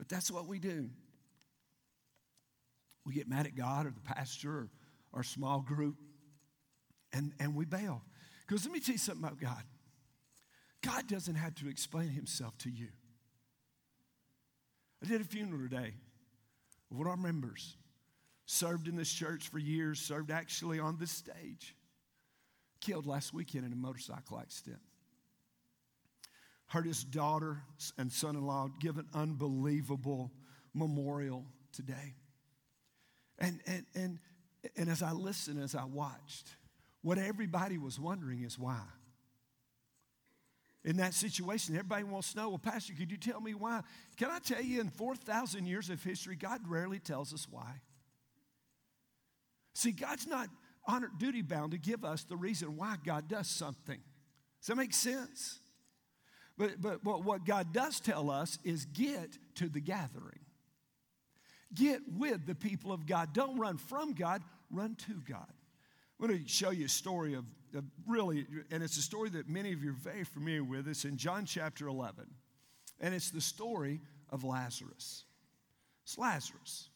But 0.00 0.08
that's 0.08 0.30
what 0.30 0.46
we 0.46 0.58
do. 0.58 0.88
We 3.04 3.12
get 3.12 3.28
mad 3.28 3.44
at 3.44 3.54
God 3.54 3.84
or 3.84 3.90
the 3.90 4.00
pastor 4.00 4.50
or 4.50 4.70
our 5.12 5.22
small 5.22 5.60
group, 5.60 5.96
and, 7.12 7.34
and 7.38 7.54
we 7.54 7.66
bail. 7.66 8.00
Because 8.46 8.64
let 8.64 8.72
me 8.72 8.80
tell 8.80 8.94
you 8.94 8.98
something 8.98 9.22
about 9.22 9.38
God 9.38 9.62
God 10.82 11.06
doesn't 11.06 11.34
have 11.34 11.54
to 11.56 11.68
explain 11.68 12.08
himself 12.08 12.56
to 12.58 12.70
you. 12.70 12.88
I 15.04 15.06
did 15.06 15.20
a 15.20 15.24
funeral 15.24 15.68
today 15.68 15.92
of 16.90 16.96
one 16.96 17.06
of 17.06 17.10
our 17.10 17.18
members, 17.18 17.76
served 18.46 18.88
in 18.88 18.96
this 18.96 19.12
church 19.12 19.48
for 19.48 19.58
years, 19.58 20.00
served 20.00 20.30
actually 20.30 20.80
on 20.80 20.96
this 20.98 21.10
stage, 21.10 21.76
killed 22.80 23.04
last 23.04 23.34
weekend 23.34 23.66
in 23.66 23.72
a 23.74 23.76
motorcycle 23.76 24.38
accident. 24.40 24.80
Heard 26.70 26.86
his 26.86 27.02
daughter 27.02 27.62
and 27.98 28.12
son 28.12 28.36
in 28.36 28.46
law 28.46 28.68
give 28.80 28.96
an 28.96 29.08
unbelievable 29.12 30.30
memorial 30.72 31.44
today. 31.72 32.14
And, 33.40 33.60
and, 33.66 33.86
and, 33.96 34.18
and 34.76 34.88
as 34.88 35.02
I 35.02 35.10
listened, 35.10 35.60
as 35.60 35.74
I 35.74 35.84
watched, 35.84 36.48
what 37.02 37.18
everybody 37.18 37.76
was 37.76 37.98
wondering 37.98 38.42
is 38.42 38.56
why. 38.58 38.82
In 40.84 40.96
that 40.98 41.12
situation, 41.12 41.74
everybody 41.74 42.04
wants 42.04 42.32
to 42.32 42.38
know, 42.38 42.48
well, 42.50 42.58
Pastor, 42.58 42.94
could 42.96 43.10
you 43.10 43.18
tell 43.18 43.40
me 43.40 43.52
why? 43.52 43.80
Can 44.16 44.30
I 44.30 44.38
tell 44.38 44.62
you, 44.62 44.80
in 44.80 44.90
4,000 44.90 45.66
years 45.66 45.90
of 45.90 46.02
history, 46.02 46.36
God 46.36 46.60
rarely 46.68 46.98
tells 46.98 47.34
us 47.34 47.46
why. 47.50 47.80
See, 49.74 49.92
God's 49.92 50.26
not 50.26 50.48
honor, 50.86 51.10
duty 51.18 51.42
bound 51.42 51.72
to 51.72 51.78
give 51.78 52.04
us 52.04 52.24
the 52.24 52.36
reason 52.36 52.76
why 52.76 52.96
God 53.04 53.28
does 53.28 53.48
something. 53.48 54.00
Does 54.60 54.68
that 54.68 54.76
make 54.76 54.94
sense? 54.94 55.59
But, 56.60 56.78
but, 56.78 57.02
but 57.02 57.24
what 57.24 57.46
God 57.46 57.72
does 57.72 58.00
tell 58.00 58.30
us 58.30 58.58
is 58.64 58.84
get 58.84 59.38
to 59.54 59.70
the 59.70 59.80
gathering. 59.80 60.40
Get 61.72 62.02
with 62.18 62.46
the 62.46 62.54
people 62.54 62.92
of 62.92 63.06
God. 63.06 63.32
Don't 63.32 63.58
run 63.58 63.78
from 63.78 64.12
God, 64.12 64.42
run 64.70 64.94
to 65.06 65.22
God. 65.26 65.50
I'm 66.20 66.28
going 66.28 66.42
to 66.42 66.46
show 66.46 66.68
you 66.68 66.84
a 66.84 66.88
story 66.90 67.32
of, 67.32 67.46
of, 67.74 67.84
really, 68.06 68.46
and 68.70 68.82
it's 68.82 68.98
a 68.98 69.02
story 69.02 69.30
that 69.30 69.48
many 69.48 69.72
of 69.72 69.82
you 69.82 69.92
are 69.92 69.94
very 69.94 70.24
familiar 70.24 70.62
with. 70.62 70.86
It's 70.86 71.06
in 71.06 71.16
John 71.16 71.46
chapter 71.46 71.88
11, 71.88 72.26
and 73.00 73.14
it's 73.14 73.30
the 73.30 73.40
story 73.40 74.02
of 74.28 74.44
Lazarus. 74.44 75.24
It's 76.02 76.18
Lazarus. 76.18 76.90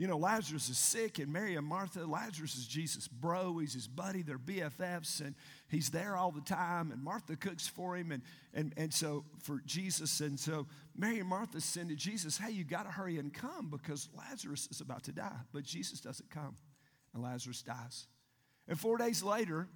You 0.00 0.06
know, 0.06 0.16
Lazarus 0.16 0.70
is 0.70 0.78
sick, 0.78 1.18
and 1.18 1.30
Mary 1.30 1.56
and 1.56 1.66
Martha, 1.66 2.06
Lazarus 2.06 2.56
is 2.56 2.66
Jesus' 2.66 3.06
bro. 3.06 3.58
He's 3.58 3.74
his 3.74 3.86
buddy. 3.86 4.22
They're 4.22 4.38
BFFs, 4.38 5.20
and 5.20 5.34
he's 5.68 5.90
there 5.90 6.16
all 6.16 6.30
the 6.30 6.40
time. 6.40 6.90
And 6.90 7.04
Martha 7.04 7.36
cooks 7.36 7.68
for 7.68 7.98
him, 7.98 8.10
and, 8.10 8.22
and, 8.54 8.72
and 8.78 8.94
so 8.94 9.26
for 9.42 9.60
Jesus. 9.66 10.20
And 10.20 10.40
so 10.40 10.66
Mary 10.96 11.20
and 11.20 11.28
Martha 11.28 11.60
send 11.60 11.90
to 11.90 11.96
Jesus, 11.96 12.38
Hey, 12.38 12.50
you 12.50 12.64
got 12.64 12.84
to 12.84 12.90
hurry 12.90 13.18
and 13.18 13.30
come 13.30 13.68
because 13.68 14.08
Lazarus 14.16 14.68
is 14.70 14.80
about 14.80 15.02
to 15.02 15.12
die. 15.12 15.36
But 15.52 15.64
Jesus 15.64 16.00
doesn't 16.00 16.30
come, 16.30 16.56
and 17.12 17.22
Lazarus 17.22 17.60
dies. 17.60 18.06
And 18.68 18.80
four 18.80 18.96
days 18.96 19.22
later, 19.22 19.68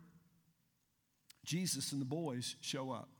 Jesus 1.44 1.92
and 1.92 2.00
the 2.00 2.06
boys 2.06 2.56
show 2.62 2.92
up. 2.92 3.10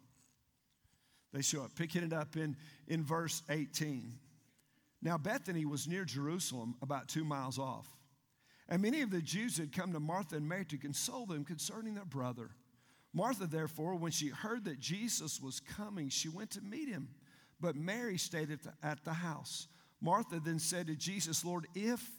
They 1.35 1.43
show 1.43 1.65
up, 1.65 1.77
picking 1.77 2.03
it 2.03 2.15
up 2.15 2.35
in, 2.39 2.57
in 2.89 3.05
verse 3.05 3.43
18. 3.51 4.15
Now, 5.05 5.19
Bethany 5.19 5.67
was 5.67 5.87
near 5.87 6.05
Jerusalem, 6.05 6.75
about 6.83 7.09
two 7.09 7.25
miles 7.25 7.59
off. 7.59 7.87
And 8.71 8.81
many 8.81 9.03
of 9.03 9.11
the 9.11 9.21
Jews 9.21 9.59
had 9.59 9.71
come 9.71 9.93
to 9.93 10.01
Martha 10.01 10.37
and 10.37 10.49
Mary 10.49 10.65
to 10.65 10.79
console 10.79 11.27
them 11.27 11.45
concerning 11.45 11.95
their 11.95 12.07
brother. 12.07 12.51
Martha, 13.13 13.47
therefore, 13.47 13.95
when 13.97 14.11
she 14.11 14.29
heard 14.29 14.65
that 14.65 14.81
Jesus 14.81 15.41
was 15.41 15.61
coming, 15.61 16.09
she 16.09 16.31
went 16.31 16.51
to 16.53 16.63
meet 16.63 16.89
him. 16.89 17.09
But 17.61 17.77
Mary 17.77 18.17
stayed 18.17 18.51
at 18.51 18.63
the, 18.63 18.73
at 18.83 19.05
the 19.05 19.13
house. 19.13 19.69
Martha 20.01 20.41
then 20.43 20.59
said 20.59 20.87
to 20.87 20.97
Jesus, 20.97 21.45
Lord, 21.45 21.67
if, 21.75 22.11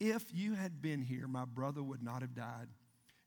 if 0.00 0.24
you 0.34 0.54
had 0.54 0.82
been 0.82 1.02
here, 1.02 1.28
my 1.28 1.44
brother 1.44 1.82
would 1.82 2.02
not 2.02 2.22
have 2.22 2.34
died. 2.34 2.68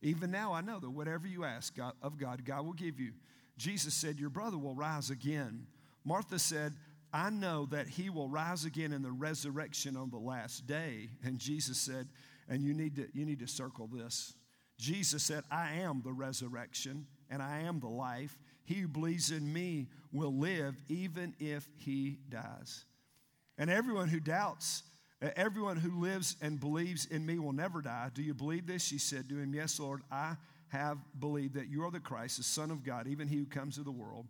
Even 0.01 0.29
now 0.29 0.53
I 0.53 0.61
know 0.61 0.79
that 0.79 0.89
whatever 0.89 1.25
you 1.25 1.45
ask 1.45 1.75
God, 1.75 1.93
of 2.01 2.17
God, 2.17 2.43
God 2.45 2.65
will 2.65 2.73
give 2.73 2.99
you. 2.99 3.13
Jesus 3.57 3.93
said, 3.93 4.19
Your 4.19 4.29
brother 4.29 4.57
will 4.57 4.75
rise 4.75 5.09
again. 5.09 5.67
Martha 6.05 6.39
said, 6.39 6.73
I 7.11 7.29
know 7.29 7.65
that 7.67 7.87
he 7.87 8.09
will 8.09 8.29
rise 8.29 8.65
again 8.65 8.93
in 8.93 9.01
the 9.01 9.11
resurrection 9.11 9.97
on 9.97 10.09
the 10.09 10.17
last 10.17 10.67
day. 10.67 11.09
And 11.23 11.39
Jesus 11.39 11.77
said, 11.77 12.07
and 12.47 12.63
you 12.63 12.73
need 12.73 12.95
to, 12.97 13.07
you 13.13 13.25
need 13.25 13.39
to 13.39 13.47
circle 13.47 13.87
this. 13.87 14.33
Jesus 14.77 15.23
said, 15.23 15.43
I 15.51 15.73
am 15.73 16.01
the 16.03 16.13
resurrection 16.13 17.05
and 17.29 17.41
I 17.41 17.61
am 17.61 17.79
the 17.79 17.89
life. 17.89 18.37
He 18.65 18.75
who 18.75 18.87
believes 18.87 19.31
in 19.31 19.51
me 19.51 19.87
will 20.11 20.33
live 20.33 20.75
even 20.87 21.35
if 21.39 21.67
he 21.77 22.19
dies. 22.29 22.85
And 23.57 23.69
everyone 23.69 24.07
who 24.07 24.19
doubts, 24.19 24.83
everyone 25.35 25.77
who 25.77 25.99
lives 25.99 26.37
and 26.41 26.59
believes 26.59 27.05
in 27.07 27.25
me 27.25 27.39
will 27.39 27.51
never 27.51 27.81
die. 27.81 28.09
Do 28.13 28.23
you 28.23 28.33
believe 28.33 28.67
this? 28.67 28.83
She 28.83 28.97
said 28.97 29.27
to 29.29 29.37
him, 29.37 29.53
Yes, 29.53 29.79
Lord, 29.79 30.01
I 30.11 30.35
have 30.69 30.97
believed 31.19 31.55
that 31.55 31.67
you 31.67 31.83
are 31.83 31.91
the 31.91 31.99
Christ, 31.99 32.37
the 32.37 32.43
Son 32.43 32.71
of 32.71 32.83
God, 32.83 33.07
even 33.07 33.27
he 33.27 33.37
who 33.37 33.45
comes 33.45 33.75
to 33.75 33.83
the 33.83 33.91
world. 33.91 34.27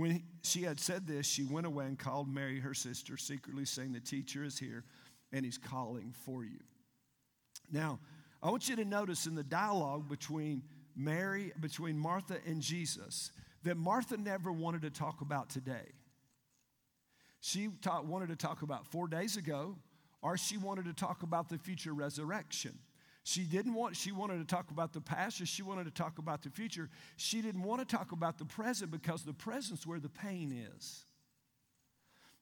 When 0.00 0.22
she 0.42 0.62
had 0.62 0.80
said 0.80 1.06
this, 1.06 1.26
she 1.26 1.44
went 1.44 1.66
away 1.66 1.84
and 1.84 1.98
called 1.98 2.26
Mary, 2.26 2.58
her 2.58 2.72
sister, 2.72 3.18
secretly 3.18 3.66
saying, 3.66 3.92
The 3.92 4.00
teacher 4.00 4.42
is 4.42 4.58
here 4.58 4.82
and 5.30 5.44
he's 5.44 5.58
calling 5.58 6.14
for 6.24 6.42
you. 6.42 6.60
Now, 7.70 7.98
I 8.42 8.48
want 8.48 8.66
you 8.66 8.76
to 8.76 8.84
notice 8.86 9.26
in 9.26 9.34
the 9.34 9.44
dialogue 9.44 10.08
between 10.08 10.62
Mary, 10.96 11.52
between 11.60 11.98
Martha 11.98 12.38
and 12.46 12.62
Jesus, 12.62 13.30
that 13.64 13.76
Martha 13.76 14.16
never 14.16 14.50
wanted 14.50 14.80
to 14.82 14.90
talk 14.90 15.20
about 15.20 15.50
today. 15.50 15.92
She 17.40 17.68
wanted 17.84 18.30
to 18.30 18.36
talk 18.36 18.62
about 18.62 18.86
four 18.86 19.06
days 19.06 19.36
ago, 19.36 19.76
or 20.22 20.38
she 20.38 20.56
wanted 20.56 20.86
to 20.86 20.94
talk 20.94 21.22
about 21.22 21.50
the 21.50 21.58
future 21.58 21.92
resurrection. 21.92 22.78
She 23.22 23.42
didn't 23.42 23.74
want, 23.74 23.96
she 23.96 24.12
wanted 24.12 24.38
to 24.38 24.44
talk 24.44 24.70
about 24.70 24.92
the 24.92 25.00
past, 25.00 25.40
or 25.40 25.46
she 25.46 25.62
wanted 25.62 25.84
to 25.84 25.90
talk 25.90 26.18
about 26.18 26.42
the 26.42 26.50
future. 26.50 26.88
She 27.16 27.42
didn't 27.42 27.62
want 27.62 27.86
to 27.86 27.96
talk 27.96 28.12
about 28.12 28.38
the 28.38 28.46
present 28.46 28.90
because 28.90 29.22
the 29.22 29.34
present's 29.34 29.86
where 29.86 30.00
the 30.00 30.08
pain 30.08 30.52
is. 30.74 31.04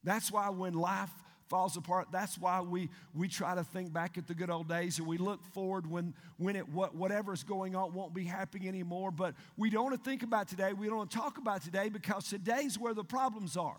That's 0.04 0.30
why 0.30 0.48
when 0.50 0.74
life 0.74 1.10
falls 1.48 1.76
apart, 1.76 2.08
that's 2.12 2.38
why 2.38 2.60
we, 2.60 2.90
we 3.14 3.26
try 3.26 3.54
to 3.54 3.64
think 3.64 3.92
back 3.92 4.18
at 4.18 4.28
the 4.28 4.34
good 4.34 4.50
old 4.50 4.68
days 4.68 4.98
and 4.98 5.08
we 5.08 5.18
look 5.18 5.44
forward 5.46 5.90
when, 5.90 6.14
when 6.36 6.54
it, 6.54 6.68
what, 6.68 6.94
whatever's 6.94 7.42
going 7.42 7.74
on 7.74 7.92
won't 7.92 8.14
be 8.14 8.24
happening 8.24 8.68
anymore. 8.68 9.10
But 9.10 9.34
we 9.56 9.70
don't 9.70 9.84
want 9.84 10.02
to 10.02 10.08
think 10.08 10.22
about 10.22 10.46
today. 10.46 10.72
We 10.72 10.86
don't 10.86 10.98
want 10.98 11.10
to 11.10 11.16
talk 11.16 11.38
about 11.38 11.62
today 11.62 11.88
because 11.88 12.28
today's 12.28 12.78
where 12.78 12.94
the 12.94 13.04
problems 13.04 13.56
are. 13.56 13.78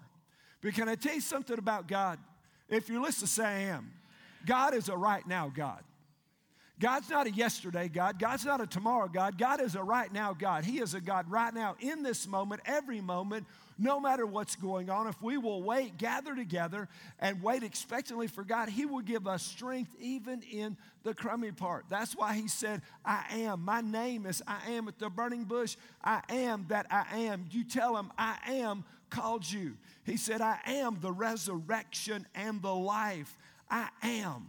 But 0.61 0.73
can 0.73 0.89
I 0.89 0.95
tell 0.95 1.13
you 1.13 1.21
something 1.21 1.57
about 1.57 1.87
God? 1.87 2.19
If 2.67 2.89
you're 2.89 3.01
listening, 3.01 3.27
say 3.27 3.45
I 3.45 3.59
am. 3.59 3.93
God 4.45 4.73
is 4.73 4.89
a 4.89 4.97
right 4.97 5.25
now 5.25 5.51
God. 5.53 5.83
God's 6.79 7.09
not 7.09 7.27
a 7.27 7.31
yesterday 7.31 7.89
God. 7.89 8.19
God's 8.19 8.45
not 8.45 8.61
a 8.61 8.67
tomorrow 8.67 9.09
God. 9.09 9.37
God 9.37 9.59
is 9.59 9.75
a 9.75 9.83
right 9.83 10.11
now 10.11 10.33
God. 10.33 10.63
He 10.63 10.79
is 10.79 10.93
a 10.93 11.01
God 11.01 11.29
right 11.29 11.53
now 11.53 11.75
in 11.81 12.03
this 12.03 12.25
moment, 12.25 12.61
every 12.65 13.01
moment, 13.01 13.45
no 13.77 13.99
matter 13.99 14.25
what's 14.25 14.55
going 14.55 14.89
on. 14.89 15.07
If 15.07 15.21
we 15.21 15.37
will 15.37 15.61
wait, 15.61 15.97
gather 15.97 16.33
together, 16.33 16.87
and 17.19 17.43
wait 17.43 17.63
expectantly 17.63 18.27
for 18.27 18.45
God, 18.45 18.69
He 18.69 18.85
will 18.85 19.01
give 19.01 19.27
us 19.27 19.43
strength 19.43 19.93
even 19.99 20.41
in 20.43 20.77
the 21.03 21.13
crummy 21.13 21.51
part. 21.51 21.85
That's 21.89 22.15
why 22.15 22.35
He 22.35 22.47
said, 22.47 22.81
I 23.03 23.25
am. 23.31 23.65
My 23.65 23.81
name 23.81 24.25
is 24.25 24.41
I 24.47 24.71
am 24.71 24.87
at 24.87 24.99
the 24.99 25.09
burning 25.09 25.43
bush. 25.43 25.75
I 26.01 26.21
am 26.29 26.65
that 26.69 26.87
I 26.89 27.05
am. 27.23 27.45
You 27.51 27.65
tell 27.65 27.97
Him, 27.97 28.11
I 28.17 28.37
am 28.47 28.85
called 29.09 29.49
you. 29.49 29.75
He 30.05 30.15
said, 30.15 30.39
I 30.39 30.59
am 30.65 30.99
the 31.01 31.11
resurrection 31.11 32.25
and 32.35 32.61
the 32.61 32.73
life. 32.73 33.37
I 33.69 33.89
am. 34.01 34.47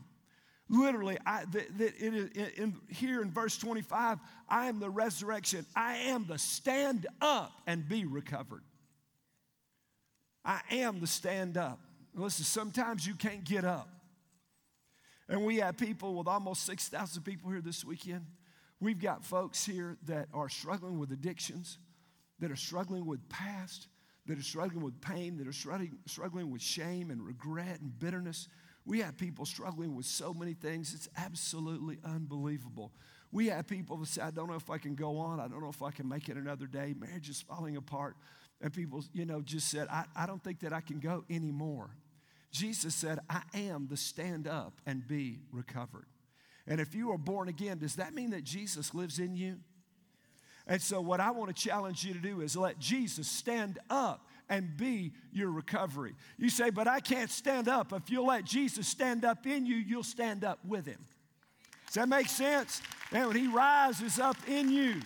Literally, 0.72 1.18
I, 1.26 1.44
that 1.50 1.96
in, 1.96 2.30
in, 2.56 2.76
here 2.88 3.22
in 3.22 3.32
verse 3.32 3.58
25, 3.58 4.18
I 4.48 4.68
am 4.68 4.78
the 4.78 4.88
resurrection. 4.88 5.66
I 5.74 5.96
am 5.96 6.26
the 6.28 6.38
stand 6.38 7.08
up 7.20 7.50
and 7.66 7.88
be 7.88 8.04
recovered. 8.04 8.62
I 10.44 10.60
am 10.70 11.00
the 11.00 11.08
stand 11.08 11.56
up. 11.56 11.80
Listen, 12.14 12.44
sometimes 12.44 13.04
you 13.04 13.16
can't 13.16 13.42
get 13.42 13.64
up. 13.64 13.88
And 15.28 15.44
we 15.44 15.56
have 15.56 15.76
people 15.76 16.14
with 16.14 16.28
almost 16.28 16.64
6,000 16.66 17.22
people 17.24 17.50
here 17.50 17.60
this 17.60 17.84
weekend. 17.84 18.26
We've 18.78 19.00
got 19.00 19.24
folks 19.24 19.66
here 19.66 19.96
that 20.06 20.28
are 20.32 20.48
struggling 20.48 21.00
with 21.00 21.10
addictions, 21.10 21.78
that 22.38 22.52
are 22.52 22.56
struggling 22.56 23.06
with 23.06 23.28
past, 23.28 23.88
that 24.26 24.38
are 24.38 24.42
struggling 24.42 24.84
with 24.84 25.00
pain, 25.00 25.36
that 25.38 25.48
are 25.48 25.52
struggling, 25.52 25.98
struggling 26.06 26.48
with 26.50 26.62
shame 26.62 27.10
and 27.10 27.26
regret 27.26 27.80
and 27.80 27.98
bitterness. 27.98 28.48
We 28.84 29.00
have 29.00 29.16
people 29.16 29.44
struggling 29.44 29.94
with 29.94 30.06
so 30.06 30.32
many 30.34 30.54
things, 30.54 30.94
it's 30.94 31.08
absolutely 31.16 31.98
unbelievable. 32.04 32.92
We 33.32 33.46
have 33.46 33.66
people 33.66 33.96
that 33.98 34.08
say, 34.08 34.22
I 34.22 34.30
don't 34.30 34.48
know 34.48 34.56
if 34.56 34.70
I 34.70 34.78
can 34.78 34.96
go 34.96 35.18
on. 35.18 35.38
I 35.38 35.46
don't 35.46 35.62
know 35.62 35.68
if 35.68 35.82
I 35.82 35.92
can 35.92 36.08
make 36.08 36.28
it 36.28 36.36
another 36.36 36.66
day. 36.66 36.94
Marriage 36.98 37.28
is 37.28 37.40
falling 37.40 37.76
apart. 37.76 38.16
And 38.60 38.72
people, 38.72 39.04
you 39.12 39.24
know, 39.24 39.40
just 39.40 39.68
said, 39.68 39.86
I, 39.88 40.04
I 40.16 40.26
don't 40.26 40.42
think 40.42 40.60
that 40.60 40.72
I 40.72 40.80
can 40.80 40.98
go 40.98 41.24
anymore. 41.30 41.90
Jesus 42.50 42.94
said, 42.94 43.20
I 43.28 43.42
am 43.54 43.86
the 43.88 43.96
stand 43.96 44.48
up 44.48 44.80
and 44.84 45.06
be 45.06 45.38
recovered. 45.52 46.06
And 46.66 46.80
if 46.80 46.94
you 46.94 47.12
are 47.12 47.18
born 47.18 47.48
again, 47.48 47.78
does 47.78 47.96
that 47.96 48.14
mean 48.14 48.30
that 48.30 48.44
Jesus 48.44 48.94
lives 48.94 49.18
in 49.18 49.36
you? 49.36 49.58
And 50.66 50.82
so, 50.82 51.00
what 51.00 51.20
I 51.20 51.30
want 51.30 51.54
to 51.54 51.62
challenge 51.62 52.04
you 52.04 52.12
to 52.12 52.20
do 52.20 52.42
is 52.42 52.56
let 52.56 52.78
Jesus 52.78 53.28
stand 53.28 53.78
up 53.88 54.26
and 54.50 54.76
be 54.76 55.12
your 55.32 55.50
recovery. 55.50 56.14
You 56.36 56.50
say, 56.50 56.68
but 56.68 56.86
I 56.86 57.00
can't 57.00 57.30
stand 57.30 57.68
up. 57.68 57.92
If 57.92 58.10
you'll 58.10 58.26
let 58.26 58.44
Jesus 58.44 58.86
stand 58.86 59.24
up 59.24 59.46
in 59.46 59.64
you, 59.64 59.76
you'll 59.76 60.02
stand 60.02 60.44
up 60.44 60.58
with 60.66 60.84
him. 60.84 60.98
Does 61.86 61.94
that 61.94 62.08
make 62.08 62.28
sense? 62.28 62.82
And 63.12 63.28
when 63.28 63.36
he 63.36 63.46
rises 63.46 64.18
up 64.18 64.36
in 64.46 64.70
you, 64.70 65.00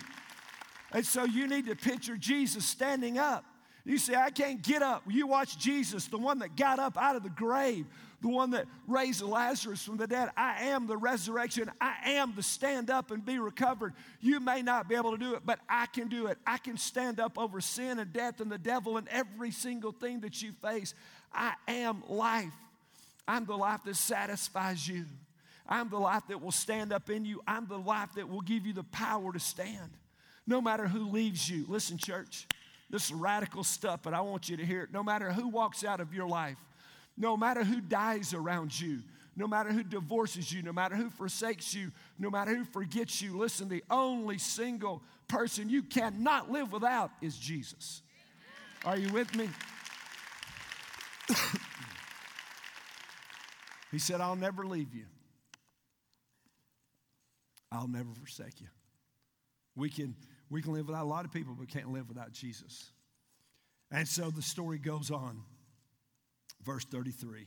and 0.91 1.05
so 1.05 1.23
you 1.23 1.47
need 1.47 1.67
to 1.67 1.75
picture 1.75 2.17
Jesus 2.17 2.65
standing 2.65 3.17
up. 3.17 3.45
You 3.85 3.99
say, 3.99 4.15
I 4.15 4.31
can't 4.31 4.61
get 4.63 4.81
up. 4.81 5.03
You 5.07 5.27
watch 5.27 5.59
Jesus, 5.59 6.07
the 6.07 6.17
one 6.17 6.39
that 6.39 6.55
got 6.55 6.79
up 6.79 6.97
out 6.97 7.15
of 7.15 7.21
the 7.21 7.29
grave, 7.29 7.85
the 8.21 8.29
one 8.29 8.49
that 8.51 8.65
raised 8.87 9.21
Lazarus 9.21 9.83
from 9.83 9.97
the 9.97 10.07
dead. 10.07 10.29
I 10.35 10.63
am 10.65 10.87
the 10.87 10.97
resurrection. 10.97 11.69
I 11.79 11.95
am 12.13 12.33
the 12.35 12.41
stand 12.41 12.89
up 12.89 13.11
and 13.11 13.23
be 13.23 13.37
recovered. 13.37 13.93
You 14.21 14.39
may 14.39 14.63
not 14.63 14.89
be 14.89 14.95
able 14.95 15.11
to 15.11 15.17
do 15.17 15.35
it, 15.35 15.43
but 15.45 15.59
I 15.69 15.85
can 15.85 16.07
do 16.07 16.25
it. 16.27 16.39
I 16.47 16.57
can 16.57 16.77
stand 16.77 17.19
up 17.19 17.37
over 17.37 17.61
sin 17.61 17.99
and 17.99 18.11
death 18.11 18.41
and 18.41 18.51
the 18.51 18.57
devil 18.57 18.97
and 18.97 19.07
every 19.09 19.51
single 19.51 19.91
thing 19.91 20.21
that 20.21 20.41
you 20.41 20.51
face. 20.63 20.95
I 21.31 21.53
am 21.67 22.01
life. 22.09 22.53
I'm 23.27 23.45
the 23.45 23.57
life 23.57 23.81
that 23.85 23.95
satisfies 23.95 24.87
you. 24.87 25.05
I'm 25.67 25.89
the 25.89 25.99
life 25.99 26.23
that 26.29 26.41
will 26.41 26.51
stand 26.51 26.91
up 26.91 27.11
in 27.11 27.23
you. 27.23 27.41
I'm 27.47 27.67
the 27.67 27.77
life 27.77 28.09
that 28.15 28.29
will 28.29 28.41
give 28.41 28.65
you 28.65 28.73
the 28.73 28.83
power 28.83 29.31
to 29.31 29.39
stand. 29.39 29.91
No 30.47 30.61
matter 30.61 30.87
who 30.87 31.09
leaves 31.09 31.47
you. 31.49 31.65
Listen, 31.67 31.97
church, 31.97 32.47
this 32.89 33.05
is 33.05 33.13
radical 33.13 33.63
stuff, 33.63 34.01
but 34.03 34.13
I 34.13 34.21
want 34.21 34.49
you 34.49 34.57
to 34.57 34.65
hear 34.65 34.83
it. 34.83 34.91
No 34.91 35.03
matter 35.03 35.31
who 35.31 35.47
walks 35.47 35.83
out 35.83 35.99
of 35.99 36.13
your 36.13 36.27
life, 36.27 36.57
no 37.17 37.35
matter 37.35 37.63
who 37.63 37.81
dies 37.81 38.33
around 38.33 38.79
you, 38.79 39.01
no 39.35 39.47
matter 39.47 39.71
who 39.71 39.83
divorces 39.83 40.51
you, 40.51 40.61
no 40.61 40.71
matter 40.71 40.95
who 40.95 41.09
forsakes 41.09 41.73
you, 41.73 41.91
no 42.17 42.29
matter 42.29 42.55
who 42.55 42.63
forgets 42.63 43.21
you, 43.21 43.37
listen, 43.37 43.67
the 43.67 43.83
only 43.89 44.37
single 44.37 45.01
person 45.27 45.67
you 45.67 45.83
cannot 45.83 46.49
live 46.51 46.71
without 46.71 47.11
is 47.21 47.35
Jesus. 47.37 48.01
Are 48.85 48.97
you 48.97 49.11
with 49.11 49.35
me? 49.35 49.49
he 53.91 53.99
said, 53.99 54.21
I'll 54.21 54.35
never 54.35 54.65
leave 54.65 54.93
you. 54.93 55.05
I'll 57.71 57.87
never 57.87 58.13
forsake 58.13 58.61
you. 58.61 58.67
We 59.75 59.89
can, 59.89 60.15
we 60.55 60.61
can 60.61 60.71
live 60.71 60.87
without 60.87 61.03
a 61.03 61.05
lot 61.05 61.25
of 61.25 61.33
people, 61.33 61.53
but 61.53 61.67
can't 61.67 61.91
live 61.91 62.07
without 62.07 62.31
Jesus. 62.31 62.89
And 63.91 64.07
so 64.07 64.29
the 64.29 64.41
story 64.41 64.77
goes 64.79 65.11
on. 65.11 65.41
Verse 66.63 66.85
33. 66.85 67.45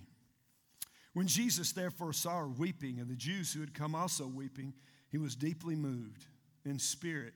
When 1.14 1.26
Jesus 1.26 1.72
therefore 1.72 2.12
saw 2.12 2.40
her 2.40 2.48
weeping, 2.48 3.00
and 3.00 3.08
the 3.08 3.16
Jews 3.16 3.50
who 3.50 3.60
had 3.60 3.72
come 3.72 3.94
also 3.94 4.26
weeping, 4.26 4.74
he 5.08 5.16
was 5.16 5.34
deeply 5.34 5.74
moved 5.74 6.26
in 6.66 6.78
spirit 6.78 7.32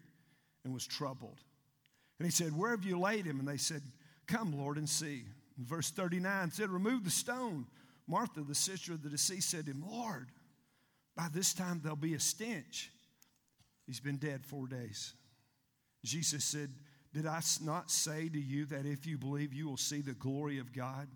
and 0.63 0.75
was 0.75 0.87
troubled. 0.87 1.39
And 2.19 2.27
he 2.27 2.31
said, 2.31 2.55
Where 2.55 2.73
have 2.73 2.85
you 2.85 2.99
laid 2.99 3.25
him? 3.25 3.39
And 3.39 3.49
they 3.49 3.57
said, 3.57 3.81
Come, 4.27 4.53
Lord, 4.53 4.77
and 4.77 4.87
see. 4.87 5.25
And 5.57 5.67
verse 5.67 5.91
39 5.91 6.51
said, 6.51 6.69
Remove 6.69 7.05
the 7.05 7.11
stone. 7.11 7.65
Martha, 8.07 8.43
the 8.43 8.55
sister 8.55 8.93
of 8.93 9.03
the 9.03 9.09
deceased, 9.09 9.49
said 9.49 9.65
to 9.65 9.71
him, 9.71 9.83
Lord, 9.91 10.29
by 11.17 11.29
this 11.33 11.55
time 11.55 11.81
there'll 11.83 11.97
be 11.97 12.13
a 12.13 12.21
stench. 12.21 12.91
He's 13.87 14.01
been 14.01 14.19
dead 14.19 14.45
four 14.45 14.67
days. 14.67 15.15
Jesus 16.05 16.45
said, 16.45 16.71
Did 17.13 17.27
I 17.27 17.41
not 17.63 17.91
say 17.91 18.29
to 18.29 18.41
you 18.41 18.67
that 18.67 18.87
if 18.87 19.07
you 19.07 19.19
believe, 19.19 19.53
you 19.53 19.69
will 19.69 19.77
see 19.77 20.01
the 20.01 20.13
glory 20.13 20.59
of 20.59 20.73
God? 20.73 21.09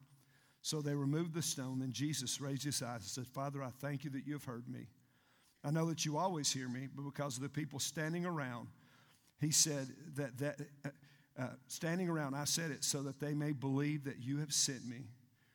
So 0.62 0.80
they 0.80 0.94
removed 0.94 1.34
the 1.34 1.42
stone. 1.42 1.78
Then 1.78 1.92
Jesus 1.92 2.40
raised 2.40 2.64
his 2.64 2.82
eyes 2.82 2.96
and 2.96 3.04
said, 3.04 3.26
Father, 3.28 3.62
I 3.62 3.70
thank 3.80 4.04
you 4.04 4.10
that 4.10 4.26
you 4.26 4.32
have 4.32 4.44
heard 4.44 4.68
me. 4.68 4.88
I 5.64 5.70
know 5.70 5.86
that 5.86 6.04
you 6.04 6.16
always 6.16 6.52
hear 6.52 6.68
me, 6.68 6.88
but 6.94 7.02
because 7.02 7.36
of 7.36 7.42
the 7.42 7.48
people 7.48 7.78
standing 7.78 8.26
around, 8.26 8.68
he 9.40 9.50
said 9.50 9.88
that, 10.14 10.38
that 10.38 10.60
uh, 10.84 10.88
uh, 11.38 11.48
standing 11.66 12.08
around, 12.08 12.34
I 12.34 12.44
said 12.44 12.70
it 12.70 12.84
so 12.84 13.02
that 13.02 13.20
they 13.20 13.34
may 13.34 13.52
believe 13.52 14.04
that 14.04 14.18
you 14.20 14.38
have 14.38 14.52
sent 14.52 14.86
me. 14.86 15.08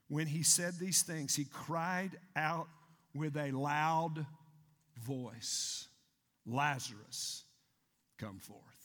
When 0.07 0.27
he 0.27 0.43
said 0.43 0.75
these 0.77 1.01
things, 1.01 1.35
he 1.35 1.45
cried 1.45 2.11
out 2.35 2.67
with 3.13 3.37
a 3.37 3.51
loud 3.51 4.25
voice 5.01 5.87
Lazarus, 6.45 7.43
come 8.17 8.39
forth. 8.39 8.80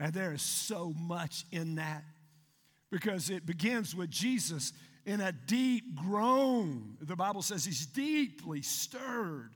And 0.00 0.12
there 0.12 0.32
is 0.32 0.42
so 0.42 0.94
much 0.98 1.44
in 1.50 1.76
that 1.76 2.04
because 2.90 3.30
it 3.30 3.44
begins 3.46 3.94
with 3.94 4.10
Jesus 4.10 4.72
in 5.04 5.20
a 5.20 5.32
deep 5.32 5.96
groan. 5.96 6.96
The 7.00 7.16
Bible 7.16 7.42
says 7.42 7.64
he's 7.64 7.86
deeply 7.86 8.62
stirred. 8.62 9.50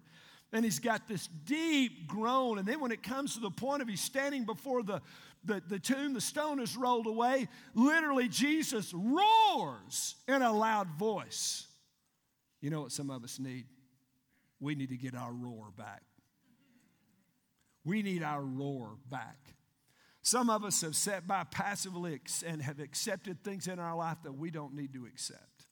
And 0.55 0.65
he's 0.65 0.81
got 0.81 1.09
this 1.09 1.29
deep 1.47 2.07
groan. 2.07 2.59
And 2.59 2.69
then 2.69 2.81
when 2.81 2.93
it 2.93 3.03
comes 3.03 3.35
to 3.35 3.41
the 3.41 3.51
point 3.51 3.81
of 3.81 3.89
he's 3.89 4.03
standing 4.03 4.45
before 4.45 4.83
the, 4.83 5.01
the, 5.45 5.63
the 5.67 5.79
tomb, 5.79 6.13
the 6.13 6.21
stone 6.21 6.61
is 6.61 6.77
rolled 6.77 7.07
away, 7.07 7.49
literally 7.75 8.29
Jesus 8.29 8.93
roars 8.93 10.17
in 10.29 10.43
a 10.43 10.53
loud 10.53 10.89
voice. 10.99 11.67
You 12.61 12.71
know 12.71 12.83
what 12.83 12.93
some 12.93 13.11
of 13.11 13.25
us 13.25 13.39
need? 13.39 13.65
We 14.61 14.75
need 14.75 14.91
to 14.91 14.97
get 14.97 15.15
our 15.15 15.33
roar 15.33 15.69
back. 15.77 16.03
We 17.85 18.03
need 18.03 18.23
our 18.23 18.43
roar 18.43 18.91
back. 19.11 19.39
Some 20.23 20.51
of 20.51 20.65
us 20.65 20.81
have 20.83 20.95
sat 20.95 21.27
by 21.27 21.45
passively 21.45 22.21
and 22.47 22.63
have 22.63 22.79
accepted 22.79 23.43
things 23.43 23.67
in 23.67 23.79
our 23.79 23.97
life 23.97 24.19
that 24.23 24.33
we 24.33 24.51
don't 24.51 24.75
need 24.75 24.95
to 24.95 25.05
accept. 25.05 25.67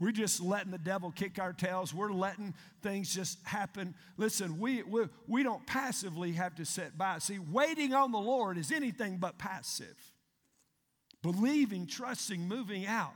We're 0.00 0.10
just 0.10 0.42
letting 0.42 0.72
the 0.72 0.78
devil 0.78 1.12
kick 1.12 1.38
our 1.38 1.52
tails. 1.52 1.94
We're 1.94 2.12
letting 2.12 2.54
things 2.82 3.14
just 3.14 3.38
happen. 3.46 3.94
Listen, 4.16 4.58
we, 4.58 4.82
we, 4.82 5.04
we 5.28 5.44
don't 5.44 5.64
passively 5.66 6.32
have 6.32 6.56
to 6.56 6.64
sit 6.64 6.98
by. 6.98 7.18
See, 7.20 7.38
waiting 7.38 7.94
on 7.94 8.10
the 8.10 8.18
Lord 8.18 8.58
is 8.58 8.72
anything 8.72 9.18
but 9.18 9.38
passive. 9.38 9.96
Believing, 11.22 11.86
trusting, 11.86 12.40
moving 12.40 12.84
out. 12.84 13.14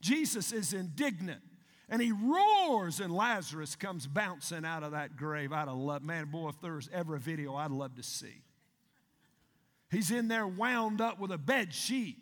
Jesus 0.00 0.52
is 0.52 0.72
indignant 0.72 1.42
and 1.88 2.02
he 2.02 2.10
roars, 2.10 2.98
and 2.98 3.14
Lazarus 3.14 3.76
comes 3.76 4.06
bouncing 4.06 4.64
out 4.64 4.82
of 4.82 4.92
that 4.92 5.16
grave. 5.16 5.52
I'd 5.52 5.68
loved, 5.68 6.04
man, 6.04 6.26
boy, 6.26 6.48
if 6.48 6.60
there 6.60 6.74
was 6.74 6.88
ever 6.92 7.14
a 7.14 7.20
video 7.20 7.54
I'd 7.54 7.70
love 7.70 7.94
to 7.96 8.02
see. 8.02 8.42
He's 9.90 10.10
in 10.10 10.28
there 10.28 10.46
wound 10.46 11.00
up 11.00 11.20
with 11.20 11.30
a 11.30 11.38
bed 11.38 11.72
sheet. 11.72 12.16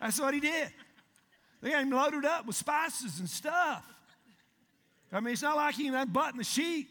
That's 0.00 0.18
what 0.18 0.32
he 0.32 0.40
did. 0.40 0.70
They 1.60 1.70
got 1.70 1.82
him 1.82 1.90
loaded 1.90 2.24
up 2.24 2.46
with 2.46 2.56
spices 2.56 3.18
and 3.18 3.28
stuff. 3.28 3.84
I 5.12 5.20
mean, 5.20 5.32
it's 5.32 5.42
not 5.42 5.56
like 5.56 5.74
he 5.74 5.84
can 5.84 5.94
unbutton 5.94 6.38
the 6.38 6.44
sheet. 6.44 6.86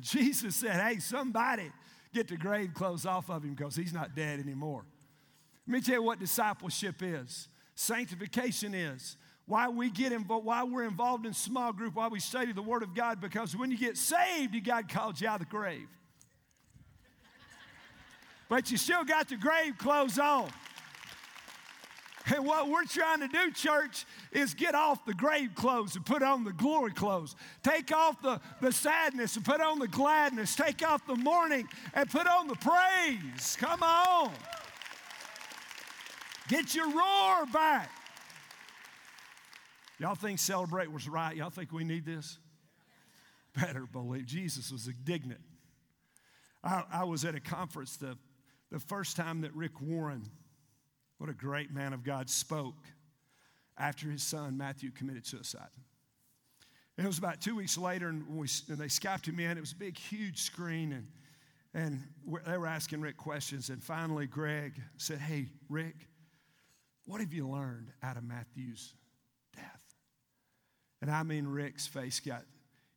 Jesus 0.00 0.56
said, 0.56 0.80
Hey, 0.80 0.98
somebody 0.98 1.70
get 2.12 2.28
the 2.28 2.36
grave 2.36 2.74
clothes 2.74 3.06
off 3.06 3.30
of 3.30 3.44
him 3.44 3.54
because 3.54 3.76
he's 3.76 3.92
not 3.92 4.16
dead 4.16 4.40
anymore. 4.40 4.84
Let 5.66 5.74
me 5.74 5.80
tell 5.80 5.96
you 5.96 6.02
what 6.02 6.18
discipleship 6.18 6.96
is. 7.02 7.48
Sanctification 7.74 8.74
is 8.74 9.16
why 9.50 9.68
we 9.68 9.90
get 9.90 10.12
involved, 10.12 10.46
why 10.46 10.62
we're 10.62 10.84
involved 10.84 11.26
in 11.26 11.34
small 11.34 11.72
group, 11.72 11.96
why 11.96 12.06
we 12.06 12.20
study 12.20 12.52
the 12.52 12.62
Word 12.62 12.84
of 12.84 12.94
God, 12.94 13.20
because 13.20 13.56
when 13.56 13.68
you 13.72 13.76
get 13.76 13.96
saved, 13.96 14.54
God 14.64 14.88
calls 14.88 15.20
you 15.20 15.26
out 15.26 15.40
of 15.40 15.48
the 15.48 15.50
grave. 15.50 15.88
But 18.48 18.70
you 18.70 18.76
still 18.76 19.02
got 19.02 19.28
the 19.28 19.36
grave 19.36 19.76
clothes 19.76 20.20
on. 20.20 20.50
And 22.26 22.46
what 22.46 22.68
we're 22.68 22.84
trying 22.84 23.20
to 23.20 23.28
do, 23.28 23.50
church, 23.50 24.06
is 24.30 24.54
get 24.54 24.76
off 24.76 25.04
the 25.04 25.14
grave 25.14 25.50
clothes 25.56 25.96
and 25.96 26.06
put 26.06 26.22
on 26.22 26.44
the 26.44 26.52
glory 26.52 26.92
clothes. 26.92 27.34
Take 27.64 27.92
off 27.92 28.22
the, 28.22 28.40
the 28.60 28.70
sadness 28.70 29.34
and 29.34 29.44
put 29.44 29.60
on 29.60 29.80
the 29.80 29.88
gladness. 29.88 30.54
Take 30.54 30.86
off 30.88 31.04
the 31.08 31.16
mourning 31.16 31.66
and 31.92 32.08
put 32.08 32.28
on 32.28 32.46
the 32.46 32.54
praise. 32.54 33.56
Come 33.58 33.82
on. 33.82 34.30
Get 36.46 36.72
your 36.72 36.86
roar 36.86 37.46
back. 37.52 37.90
Y'all 40.00 40.14
think 40.14 40.38
celebrate 40.38 40.90
was 40.90 41.06
right? 41.06 41.36
Y'all 41.36 41.50
think 41.50 41.72
we 41.72 41.84
need 41.84 42.06
this? 42.06 42.38
Better 43.54 43.84
believe 43.92 44.24
Jesus 44.24 44.72
was 44.72 44.86
indignant. 44.86 45.42
I, 46.64 46.84
I 46.90 47.04
was 47.04 47.26
at 47.26 47.34
a 47.34 47.40
conference 47.40 47.98
the, 47.98 48.16
the 48.72 48.78
first 48.80 49.14
time 49.14 49.42
that 49.42 49.54
Rick 49.54 49.82
Warren, 49.82 50.24
what 51.18 51.28
a 51.28 51.34
great 51.34 51.70
man 51.70 51.92
of 51.92 52.02
God, 52.02 52.30
spoke 52.30 52.78
after 53.76 54.08
his 54.08 54.22
son 54.22 54.56
Matthew 54.56 54.90
committed 54.90 55.26
suicide. 55.26 55.68
It 56.96 57.04
was 57.04 57.18
about 57.18 57.42
two 57.42 57.56
weeks 57.56 57.76
later, 57.76 58.08
and, 58.08 58.26
we, 58.26 58.46
and 58.70 58.78
they 58.78 58.86
Skyped 58.86 59.26
him 59.26 59.38
in. 59.38 59.58
It 59.58 59.60
was 59.60 59.72
a 59.72 59.76
big, 59.76 59.98
huge 59.98 60.38
screen, 60.38 60.92
and, 60.92 61.06
and 61.74 62.00
they 62.46 62.56
were 62.56 62.66
asking 62.66 63.02
Rick 63.02 63.18
questions. 63.18 63.68
And 63.68 63.84
finally, 63.84 64.26
Greg 64.26 64.80
said, 64.96 65.18
Hey, 65.18 65.48
Rick, 65.68 66.08
what 67.04 67.20
have 67.20 67.34
you 67.34 67.46
learned 67.46 67.92
out 68.02 68.16
of 68.16 68.24
Matthew's? 68.24 68.94
And 71.00 71.10
I 71.10 71.22
mean, 71.22 71.46
Rick's 71.46 71.86
face 71.86 72.20
got, 72.20 72.42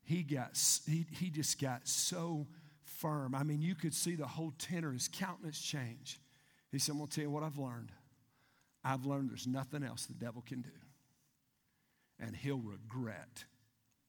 he 0.03 0.23
got, 0.23 0.59
he, 0.85 1.05
he 1.11 1.29
just 1.29 1.59
got 1.59 1.87
so 1.87 2.47
firm. 2.83 3.35
I 3.35 3.43
mean, 3.43 3.61
you 3.61 3.75
could 3.75 3.93
see 3.93 4.15
the 4.15 4.27
whole 4.27 4.53
tenor, 4.57 4.91
his 4.91 5.07
countenance 5.07 5.61
change. 5.61 6.19
He 6.71 6.79
said, 6.79 6.93
I'm 6.93 6.97
going 6.97 7.09
to 7.09 7.15
tell 7.15 7.23
you 7.23 7.31
what 7.31 7.43
I've 7.43 7.57
learned. 7.57 7.91
I've 8.83 9.05
learned 9.05 9.29
there's 9.29 9.47
nothing 9.47 9.83
else 9.83 10.05
the 10.05 10.13
devil 10.13 10.43
can 10.45 10.61
do. 10.61 10.69
And 12.19 12.35
he'll 12.35 12.57
regret 12.57 13.45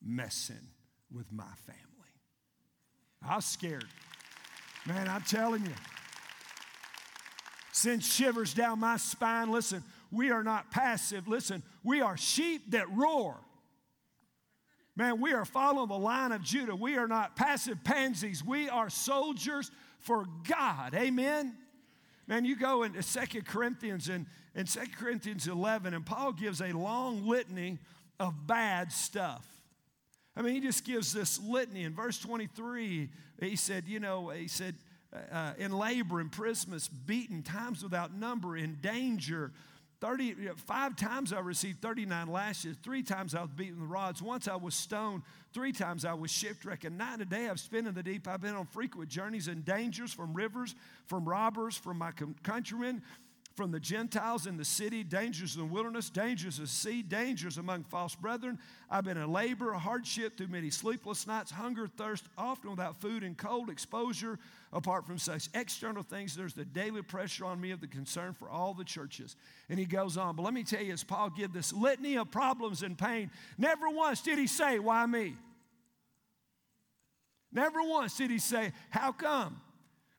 messing 0.03 0.69
with 1.13 1.31
my 1.33 1.45
family. 1.67 1.81
I 3.27 3.37
was 3.37 3.45
scared. 3.45 3.87
Man, 4.87 5.09
I'm 5.09 5.23
telling 5.23 5.65
you. 5.65 5.73
Sends 7.73 8.07
shivers 8.07 8.55
down 8.55 8.81
my 8.81 8.97
spine. 8.97 9.51
Listen, 9.51 9.83
we 10.11 10.31
are 10.31 10.45
not 10.45 10.71
passive. 10.71 11.27
Listen, 11.27 11.63
we 11.83 12.01
are 12.01 12.17
sheep 12.17 12.71
that 12.71 12.91
roar. 12.91 13.37
Man, 14.97 15.21
we 15.21 15.33
are 15.33 15.45
following 15.45 15.89
the 15.89 15.99
line 15.99 16.31
of 16.33 16.43
Judah. 16.43 16.77
We 16.77 16.97
are 16.97 17.09
not 17.09 17.35
passive 17.35 17.83
pansies. 17.83 18.45
We 18.45 18.69
are 18.69 18.89
soldiers 18.89 19.71
for 19.99 20.27
God. 20.49 20.95
Amen. 20.95 21.55
Man, 22.27 22.45
you 22.45 22.57
go 22.57 22.85
into 22.85 23.03
Second 23.03 23.47
Corinthians 23.47 24.09
and 24.09 24.27
in 24.55 24.67
2 24.67 24.81
Corinthians 24.97 25.49
11, 25.49 25.95
and 25.95 26.07
Paul 26.07 26.33
gives 26.33 26.61
a 26.61 26.73
long 26.73 27.27
litany 27.27 27.79
of 28.21 28.47
bad 28.47 28.93
stuff. 28.93 29.45
I 30.37 30.43
mean, 30.43 30.55
he 30.55 30.61
just 30.61 30.85
gives 30.85 31.13
this 31.13 31.41
litany. 31.41 31.83
In 31.83 31.93
verse 31.93 32.19
23, 32.21 33.11
he 33.41 33.57
said, 33.57 33.89
you 33.89 33.99
know, 34.01 34.31
he 34.31 34.49
said, 34.49 34.77
uh, 35.33 35.53
in 35.59 35.73
labor, 35.73 36.21
imprisonments, 36.21 36.89
beaten, 36.89 37.43
times 37.43 37.83
without 37.83 38.15
number, 38.15 38.57
in 38.57 38.79
danger, 38.81 39.53
30, 40.05 40.35
five 40.67 40.97
times 40.97 41.33
I 41.33 41.41
received 41.41 41.81
39 41.81 42.27
lashes. 42.27 42.77
Three 42.83 43.03
times 43.03 43.35
I 43.35 43.41
was 43.41 43.51
beaten 43.53 43.81
with 43.81 43.89
rods. 43.89 44.21
Once 44.21 44.49
I 44.49 44.55
was 44.55 44.75
stoned. 44.75 45.23
Three 45.55 45.73
times 45.73 46.05
I 46.05 46.13
was 46.13 46.31
shipwrecked. 46.31 46.85
And 46.85 46.99
night 46.99 47.21
and 47.21 47.31
day 47.31 47.49
I've 47.49 47.59
spent 47.59 47.87
in 47.87 47.95
the 47.95 48.03
deep. 48.03 48.29
I've 48.29 48.43
been 48.43 48.55
on 48.55 48.67
frequent 48.67 49.09
journeys 49.09 49.49
and 49.49 49.65
dangers 49.65 50.13
from 50.13 50.35
rivers, 50.35 50.75
from 51.07 51.27
robbers, 51.27 51.79
from 51.79 51.97
my 51.97 52.11
countrymen, 52.43 53.01
from 53.55 53.71
the 53.71 53.79
Gentiles 53.79 54.47
in 54.47 54.57
the 54.57 54.65
city, 54.65 55.05
dangers 55.05 55.55
in 55.55 55.61
the 55.61 55.73
wilderness, 55.73 56.11
dangers 56.11 56.59
of 56.59 56.69
sea, 56.69 57.03
dangers 57.03 57.57
among 57.57 57.85
false 57.85 58.17
brethren. 58.17 58.59
I've 58.91 59.05
been 59.05 59.17
in 59.17 59.33
labor, 59.33 59.73
a 59.73 59.79
hardship 59.79 60.37
through 60.37 60.49
many 60.49 60.71
sleepless 60.71 61.27
nights, 61.27 61.53
hunger, 61.53 61.87
thirst, 61.87 62.25
often 62.37 62.71
without 62.71 63.01
food 63.01 63.23
and 63.23 63.37
cold, 63.37 63.71
exposure. 63.71 64.39
Apart 64.73 65.07
from 65.07 65.19
such 65.19 65.49
external 65.55 66.03
things, 66.03 66.35
there's 66.35 66.55
the 66.55 66.65
daily 66.65 67.03
pressure 67.03 67.45
on 67.45 67.61
me 67.61 67.71
of 67.71 67.81
the 67.81 67.87
concern 67.87 68.33
for 68.33 68.51
all 68.51 68.75
the 68.75 68.85
churches. 68.85 69.37
And 69.69 69.79
he 69.79 69.85
goes 69.85 70.17
on. 70.17 70.35
But 70.35 70.43
let 70.43 70.55
me 70.55 70.65
tell 70.65 70.83
you, 70.83 70.93
as 70.93 71.05
Paul 71.05 71.31
gives 71.31 71.55
this 71.55 71.73
litany 71.73 72.17
of 72.17 72.33
problems 72.33 72.83
and 72.83 72.99
pain, 72.99 73.31
never 73.57 73.89
once 73.89 74.21
did 74.21 74.39
he 74.39 74.49
say, 74.49 74.81
Why 74.81 75.07
me? 75.07 75.35
Never 77.53 77.85
once 77.85 78.17
did 78.17 78.31
he 78.31 78.41
say, 78.41 78.73
How 78.91 79.13
come? 79.13 79.61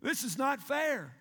This 0.02 0.24
is 0.24 0.38
not 0.38 0.64
fair. 0.64 1.12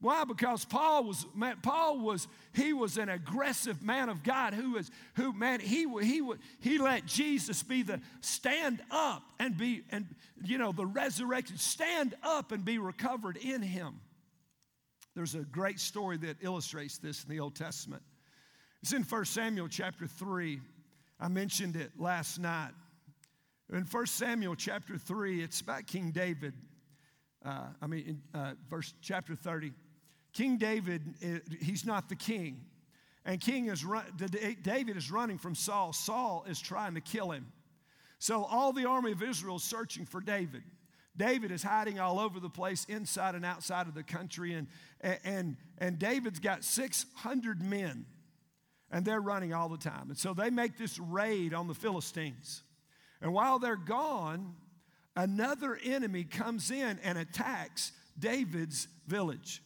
Why? 0.00 0.22
Because 0.24 0.64
Paul 0.64 1.04
was, 1.04 1.26
man, 1.34 1.56
Paul 1.60 1.98
was, 1.98 2.28
he 2.54 2.72
was 2.72 2.98
an 2.98 3.08
aggressive 3.08 3.82
man 3.82 4.08
of 4.08 4.22
God 4.22 4.54
who 4.54 4.72
was, 4.72 4.90
who, 5.14 5.32
man, 5.32 5.58
he, 5.58 5.86
he, 6.02 6.22
he 6.60 6.78
let 6.78 7.04
Jesus 7.04 7.64
be 7.64 7.82
the 7.82 8.00
stand 8.20 8.80
up 8.92 9.24
and 9.40 9.56
be, 9.56 9.82
and, 9.90 10.06
you 10.44 10.56
know, 10.56 10.70
the 10.70 10.86
resurrected, 10.86 11.58
stand 11.58 12.14
up 12.22 12.52
and 12.52 12.64
be 12.64 12.78
recovered 12.78 13.36
in 13.36 13.60
him. 13.60 14.00
There's 15.16 15.34
a 15.34 15.40
great 15.40 15.80
story 15.80 16.16
that 16.18 16.36
illustrates 16.42 16.98
this 16.98 17.24
in 17.24 17.30
the 17.30 17.40
Old 17.40 17.56
Testament. 17.56 18.04
It's 18.82 18.92
in 18.92 19.02
1 19.02 19.24
Samuel 19.24 19.66
chapter 19.66 20.06
3. 20.06 20.60
I 21.18 21.26
mentioned 21.26 21.74
it 21.74 21.90
last 21.98 22.38
night. 22.38 22.70
In 23.72 23.82
1 23.82 24.06
Samuel 24.06 24.54
chapter 24.54 24.96
3, 24.96 25.42
it's 25.42 25.60
about 25.60 25.88
King 25.88 26.12
David. 26.12 26.54
Uh, 27.44 27.66
I 27.82 27.88
mean, 27.88 28.22
in, 28.32 28.40
uh, 28.40 28.52
verse 28.70 28.94
chapter 29.02 29.34
30. 29.34 29.72
King 30.38 30.56
David, 30.56 31.02
he's 31.60 31.84
not 31.84 32.08
the 32.08 32.14
king. 32.14 32.60
And 33.24 33.40
King 33.40 33.66
is 33.66 33.84
run, 33.84 34.04
David 34.62 34.96
is 34.96 35.10
running 35.10 35.36
from 35.36 35.56
Saul. 35.56 35.92
Saul 35.92 36.44
is 36.48 36.60
trying 36.60 36.94
to 36.94 37.00
kill 37.00 37.32
him. 37.32 37.50
So 38.20 38.44
all 38.44 38.72
the 38.72 38.84
army 38.84 39.10
of 39.10 39.20
Israel 39.20 39.56
is 39.56 39.64
searching 39.64 40.06
for 40.06 40.20
David. 40.20 40.62
David 41.16 41.50
is 41.50 41.64
hiding 41.64 41.98
all 41.98 42.20
over 42.20 42.38
the 42.38 42.48
place, 42.48 42.86
inside 42.88 43.34
and 43.34 43.44
outside 43.44 43.88
of 43.88 43.94
the 43.94 44.04
country. 44.04 44.54
And, 44.54 44.68
and, 45.24 45.56
and 45.78 45.98
David's 45.98 46.38
got 46.38 46.62
600 46.62 47.60
men, 47.60 48.06
and 48.92 49.04
they're 49.04 49.20
running 49.20 49.52
all 49.52 49.68
the 49.68 49.76
time. 49.76 50.08
And 50.08 50.16
so 50.16 50.34
they 50.34 50.50
make 50.50 50.78
this 50.78 51.00
raid 51.00 51.52
on 51.52 51.66
the 51.66 51.74
Philistines. 51.74 52.62
And 53.20 53.32
while 53.32 53.58
they're 53.58 53.74
gone, 53.74 54.54
another 55.16 55.76
enemy 55.82 56.22
comes 56.22 56.70
in 56.70 57.00
and 57.02 57.18
attacks 57.18 57.90
David's 58.16 58.86
village 59.08 59.62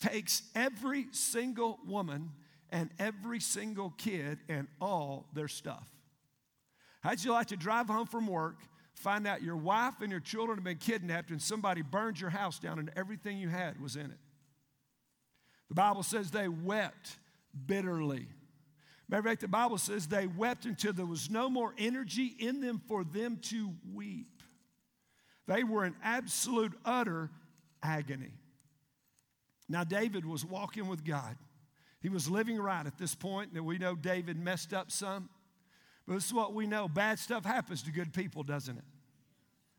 takes 0.00 0.42
every 0.54 1.06
single 1.12 1.78
woman 1.86 2.30
and 2.70 2.90
every 2.98 3.40
single 3.40 3.90
kid 3.90 4.38
and 4.48 4.68
all 4.80 5.26
their 5.32 5.48
stuff. 5.48 5.88
How'd 7.02 7.22
you 7.22 7.32
like 7.32 7.48
to 7.48 7.56
drive 7.56 7.88
home 7.88 8.06
from 8.06 8.26
work, 8.26 8.56
find 8.94 9.26
out 9.26 9.42
your 9.42 9.56
wife 9.56 10.00
and 10.00 10.10
your 10.10 10.20
children 10.20 10.56
have 10.56 10.64
been 10.64 10.78
kidnapped, 10.78 11.30
and 11.30 11.40
somebody 11.40 11.82
burned 11.82 12.18
your 12.18 12.30
house 12.30 12.58
down 12.58 12.78
and 12.78 12.90
everything 12.96 13.38
you 13.38 13.48
had 13.48 13.80
was 13.80 13.96
in 13.96 14.06
it? 14.06 14.18
The 15.68 15.74
Bible 15.74 16.02
says 16.02 16.30
they 16.30 16.48
wept 16.48 17.18
bitterly. 17.66 18.26
Matter 19.08 19.20
of 19.20 19.26
fact, 19.26 19.40
the 19.42 19.48
Bible 19.48 19.78
says 19.78 20.06
they 20.06 20.26
wept 20.26 20.64
until 20.64 20.92
there 20.92 21.04
was 21.04 21.28
no 21.28 21.50
more 21.50 21.74
energy 21.76 22.34
in 22.38 22.60
them 22.60 22.80
for 22.88 23.04
them 23.04 23.38
to 23.42 23.72
weep. 23.92 24.42
They 25.46 25.62
were 25.62 25.84
in 25.84 25.94
absolute, 26.02 26.72
utter 26.84 27.30
agony. 27.82 28.32
Now, 29.68 29.84
David 29.84 30.26
was 30.26 30.44
walking 30.44 30.88
with 30.88 31.04
God. 31.04 31.36
He 32.00 32.08
was 32.08 32.28
living 32.28 32.58
right 32.58 32.86
at 32.86 32.98
this 32.98 33.14
point. 33.14 33.54
That 33.54 33.62
we 33.62 33.78
know 33.78 33.94
David 33.94 34.38
messed 34.38 34.74
up 34.74 34.90
some. 34.90 35.28
But 36.06 36.14
this 36.14 36.26
is 36.26 36.34
what 36.34 36.52
we 36.52 36.66
know 36.66 36.86
bad 36.86 37.18
stuff 37.18 37.44
happens 37.44 37.82
to 37.84 37.90
good 37.90 38.12
people, 38.12 38.42
doesn't 38.42 38.76
it? 38.76 38.84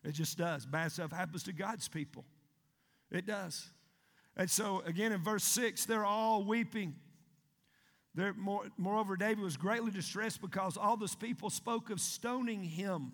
It 0.04 0.14
just 0.14 0.38
does. 0.38 0.66
Bad 0.66 0.92
stuff 0.92 1.12
happens 1.12 1.44
to 1.44 1.54
God's 1.54 1.88
people. 1.88 2.26
It 3.12 3.26
does. 3.26 3.70
And 4.36 4.50
so, 4.50 4.82
again, 4.86 5.12
in 5.12 5.24
verse 5.24 5.44
6, 5.44 5.86
they're 5.86 6.06
all 6.06 6.44
weeping. 6.44 6.96
They're 8.14 8.34
more, 8.34 8.64
moreover, 8.78 9.16
David 9.18 9.44
was 9.44 9.58
greatly 9.58 9.92
distressed 9.92 10.42
because 10.42 10.78
all 10.78 10.98
this 10.98 11.16
people 11.16 11.50
spoke 11.50 11.90
of 11.90 12.00
stoning 12.00 12.64
him. 12.64 13.12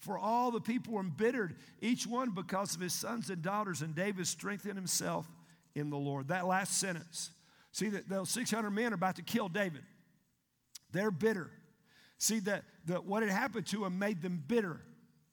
For 0.00 0.18
all 0.18 0.50
the 0.50 0.60
people 0.60 0.94
were 0.94 1.00
embittered, 1.00 1.56
each 1.80 2.06
one 2.06 2.30
because 2.30 2.74
of 2.74 2.80
his 2.80 2.92
sons 2.92 3.30
and 3.30 3.40
daughters, 3.40 3.80
and 3.80 3.94
David 3.94 4.26
strengthened 4.26 4.76
himself 4.76 5.26
in 5.74 5.90
the 5.90 5.96
Lord. 5.96 6.28
That 6.28 6.46
last 6.46 6.78
sentence. 6.78 7.30
See 7.72 7.88
that 7.90 8.08
those 8.08 8.30
600 8.30 8.70
men 8.70 8.92
are 8.92 8.94
about 8.94 9.16
to 9.16 9.22
kill 9.22 9.48
David. 9.48 9.82
They're 10.92 11.10
bitter. 11.10 11.50
See 12.18 12.38
that, 12.40 12.62
what 13.04 13.22
had 13.22 13.32
happened 13.32 13.66
to 13.68 13.80
them 13.80 13.98
made 13.98 14.22
them 14.22 14.42
bitter. 14.46 14.80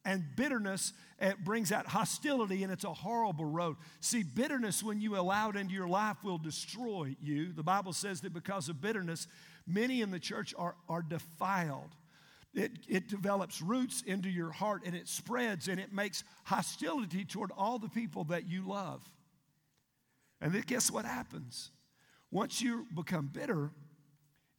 And 0.04 0.24
bitterness 0.36 0.94
it 1.20 1.44
brings 1.44 1.72
out 1.72 1.86
hostility, 1.86 2.64
and 2.64 2.74
it's 2.74 2.84
a 2.84 2.94
horrible 2.94 3.46
road. 3.46 3.78
See, 4.00 4.24
bitterness, 4.24 4.82
when 4.82 5.00
you 5.00 5.16
allow 5.16 5.50
it 5.52 5.56
into 5.56 5.76
your 5.76 5.88
life, 5.88 6.18
will 6.24 6.40
destroy 6.40 7.16
you. 7.22 7.54
The 7.54 7.62
Bible 7.62 7.94
says 7.94 8.22
that 8.22 8.34
because 8.34 8.70
of 8.70 8.82
bitterness, 8.82 9.28
many 9.68 10.02
in 10.02 10.10
the 10.10 10.20
church 10.20 10.56
are, 10.58 10.76
are 10.90 11.04
defiled. 11.04 11.96
It, 12.56 12.72
it 12.90 13.08
develops 13.08 13.62
roots 13.62 14.02
into 14.02 14.30
your 14.30 14.52
heart 14.52 14.82
and 14.86 14.94
it 14.94 15.08
spreads 15.08 15.70
and 15.70 15.80
it 15.80 15.94
makes 15.94 16.24
hostility 16.44 17.24
toward 17.24 17.52
all 17.56 17.80
the 17.80 17.88
people 17.88 18.26
that 18.26 18.50
you 18.50 18.68
love. 18.68 19.02
And 20.42 20.52
then 20.54 20.64
guess 20.66 20.90
what 20.90 21.06
happens? 21.06 21.72
Once 22.32 22.62
you 22.62 22.88
become 22.96 23.28
bitter, 23.32 23.72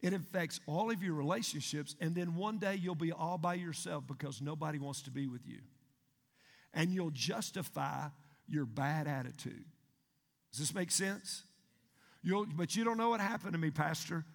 it 0.01 0.13
affects 0.13 0.59
all 0.65 0.91
of 0.91 1.01
your 1.03 1.13
relationships, 1.13 1.95
and 1.99 2.13
then 2.15 2.35
one 2.35 2.57
day 2.59 2.75
you'll 2.75 2.95
be 2.95 3.11
all 3.11 3.37
by 3.37 3.55
yourself 3.55 4.05
because 4.07 4.41
nobody 4.41 4.79
wants 4.79 5.01
to 5.03 5.11
be 5.11 5.27
with 5.27 5.47
you. 5.47 5.59
And 6.73 6.91
you'll 6.91 7.11
justify 7.11 8.07
your 8.47 8.65
bad 8.65 9.07
attitude. 9.07 9.65
Does 10.51 10.59
this 10.59 10.75
make 10.75 10.91
sense? 10.91 11.43
You'll, 12.21 12.45
but 12.45 12.75
you 12.75 12.83
don't 12.83 12.97
know 12.97 13.09
what 13.09 13.19
happened 13.19 13.53
to 13.53 13.59
me, 13.59 13.71
Pastor. 13.71 14.25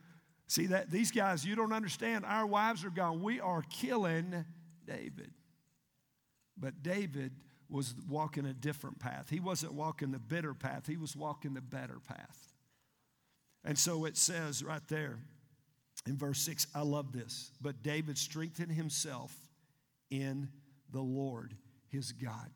See 0.47 0.67
that 0.67 0.91
these 0.91 1.11
guys, 1.11 1.45
you 1.45 1.55
don't 1.55 1.73
understand. 1.73 2.25
Our 2.25 2.47
wives 2.47 2.85
are 2.85 2.91
gone. 2.91 3.23
We 3.23 3.41
are 3.41 3.63
killing 3.71 4.45
David. 4.87 5.31
But 6.57 6.83
David 6.83 7.33
was 7.71 7.95
walking 8.09 8.47
a 8.47 8.55
different 8.55 8.99
path. 8.99 9.29
He 9.31 9.41
wasn't 9.41 9.75
walking 9.75 10.11
the 10.11 10.19
bitter 10.19 10.55
path, 10.55 10.87
he 10.87 10.97
was 10.97 11.17
walking 11.17 11.55
the 11.55 11.61
better 11.61 11.99
path. 12.07 12.53
And 13.65 13.79
so 13.79 14.05
it 14.05 14.17
says 14.17 14.63
right 14.63 14.87
there 14.89 15.19
in 16.07 16.17
verse 16.17 16.41
6, 16.41 16.69
I 16.75 16.83
love 16.83 17.13
this. 17.13 17.51
But 17.61 17.83
David 17.83 18.17
strengthened 18.17 18.73
himself 18.73 19.35
in 20.11 20.49
the 20.91 21.01
Lord 21.01 21.55
his 21.89 22.13
God. 22.13 22.51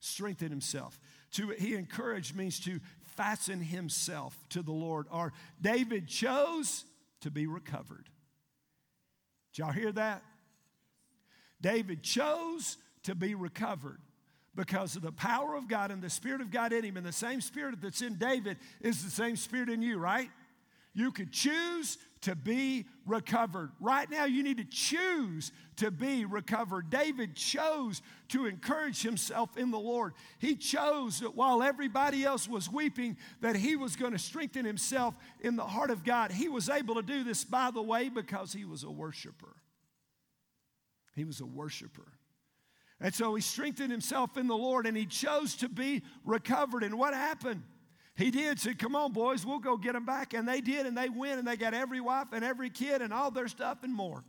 Strengthen 0.00 0.50
himself. 0.50 0.98
To 1.32 1.50
he 1.50 1.74
encouraged 1.74 2.34
means 2.34 2.60
to 2.60 2.80
fasten 3.16 3.60
himself 3.60 4.36
to 4.50 4.62
the 4.62 4.72
Lord. 4.72 5.06
Or 5.10 5.32
David 5.60 6.08
chose 6.08 6.84
to 7.20 7.30
be 7.30 7.46
recovered. 7.46 8.08
Did 9.52 9.58
y'all 9.62 9.72
hear 9.72 9.92
that? 9.92 10.22
David 11.60 12.02
chose 12.02 12.76
to 13.04 13.14
be 13.14 13.34
recovered 13.34 14.00
because 14.56 14.96
of 14.96 15.02
the 15.02 15.12
power 15.12 15.54
of 15.54 15.68
God 15.68 15.90
and 15.90 16.02
the 16.02 16.10
Spirit 16.10 16.40
of 16.40 16.50
God 16.50 16.72
in 16.72 16.82
him. 16.82 16.96
And 16.96 17.06
the 17.06 17.12
same 17.12 17.40
Spirit 17.40 17.80
that's 17.80 18.02
in 18.02 18.16
David 18.16 18.56
is 18.80 19.04
the 19.04 19.10
same 19.10 19.36
Spirit 19.36 19.68
in 19.68 19.82
you, 19.82 19.98
right? 19.98 20.30
You 20.94 21.12
could 21.12 21.30
choose 21.30 21.98
to 22.22 22.34
be 22.34 22.86
recovered. 23.04 23.70
Right 23.80 24.10
now, 24.10 24.24
you 24.24 24.42
need 24.42 24.56
to 24.56 24.64
choose 24.64 25.52
to 25.76 25.90
be 25.90 26.24
recovered. 26.24 26.88
David 26.88 27.36
chose 27.36 28.00
to 28.28 28.46
encourage 28.46 29.02
himself 29.02 29.58
in 29.58 29.70
the 29.70 29.78
Lord. 29.78 30.14
He 30.38 30.56
chose 30.56 31.20
that 31.20 31.36
while 31.36 31.62
everybody 31.62 32.24
else 32.24 32.48
was 32.48 32.72
weeping, 32.72 33.18
that 33.42 33.56
he 33.56 33.76
was 33.76 33.94
going 33.94 34.12
to 34.12 34.18
strengthen 34.18 34.64
himself 34.64 35.14
in 35.40 35.56
the 35.56 35.66
heart 35.66 35.90
of 35.90 36.02
God. 36.02 36.32
He 36.32 36.48
was 36.48 36.70
able 36.70 36.94
to 36.94 37.02
do 37.02 37.22
this, 37.22 37.44
by 37.44 37.70
the 37.70 37.82
way, 37.82 38.08
because 38.08 38.54
he 38.54 38.64
was 38.64 38.82
a 38.82 38.90
worshiper. 38.90 39.54
He 41.14 41.24
was 41.24 41.40
a 41.40 41.46
worshiper. 41.46 42.15
And 43.00 43.14
so 43.14 43.34
he 43.34 43.42
strengthened 43.42 43.90
himself 43.90 44.36
in 44.36 44.46
the 44.46 44.56
Lord 44.56 44.86
and 44.86 44.96
he 44.96 45.06
chose 45.06 45.54
to 45.56 45.68
be 45.68 46.02
recovered. 46.24 46.82
And 46.82 46.98
what 46.98 47.12
happened? 47.14 47.62
He 48.16 48.30
did, 48.30 48.58
said, 48.58 48.78
Come 48.78 48.96
on, 48.96 49.12
boys, 49.12 49.44
we'll 49.44 49.58
go 49.58 49.76
get 49.76 49.92
them 49.92 50.06
back. 50.06 50.32
And 50.32 50.48
they 50.48 50.62
did, 50.62 50.86
and 50.86 50.96
they 50.96 51.10
went, 51.10 51.38
and 51.38 51.46
they 51.46 51.56
got 51.56 51.74
every 51.74 52.00
wife 52.00 52.28
and 52.32 52.42
every 52.42 52.70
kid 52.70 53.02
and 53.02 53.12
all 53.12 53.30
their 53.30 53.48
stuff 53.48 53.82
and 53.82 53.94
more. 53.94 54.24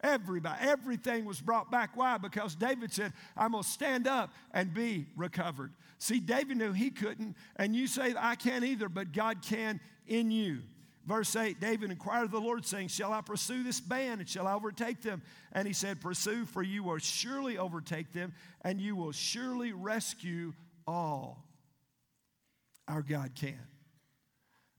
Everybody, 0.00 0.58
everything 0.60 1.24
was 1.24 1.40
brought 1.40 1.70
back. 1.70 1.96
Why? 1.96 2.18
Because 2.18 2.54
David 2.56 2.92
said, 2.92 3.12
I'm 3.36 3.52
going 3.52 3.62
to 3.62 3.68
stand 3.68 4.08
up 4.08 4.32
and 4.52 4.74
be 4.74 5.06
recovered. 5.16 5.72
See, 5.98 6.18
David 6.18 6.56
knew 6.56 6.72
he 6.72 6.90
couldn't, 6.90 7.36
and 7.56 7.74
you 7.74 7.86
say, 7.86 8.14
I 8.16 8.34
can't 8.34 8.64
either, 8.64 8.88
but 8.88 9.12
God 9.12 9.42
can 9.42 9.80
in 10.06 10.30
you. 10.30 10.62
Verse 11.06 11.34
8 11.34 11.60
David 11.60 11.90
inquired 11.90 12.24
of 12.24 12.30
the 12.30 12.40
Lord, 12.40 12.64
saying, 12.64 12.88
Shall 12.88 13.12
I 13.12 13.20
pursue 13.20 13.62
this 13.62 13.80
band 13.80 14.20
and 14.20 14.28
shall 14.28 14.46
I 14.46 14.54
overtake 14.54 15.02
them? 15.02 15.22
And 15.52 15.66
he 15.66 15.74
said, 15.74 16.00
Pursue, 16.00 16.44
for 16.46 16.62
you 16.62 16.84
will 16.84 16.98
surely 16.98 17.58
overtake 17.58 18.12
them, 18.12 18.32
and 18.62 18.80
you 18.80 18.96
will 18.96 19.12
surely 19.12 19.72
rescue 19.72 20.52
all. 20.86 21.44
Our 22.88 23.02
God 23.02 23.32
can. 23.34 23.58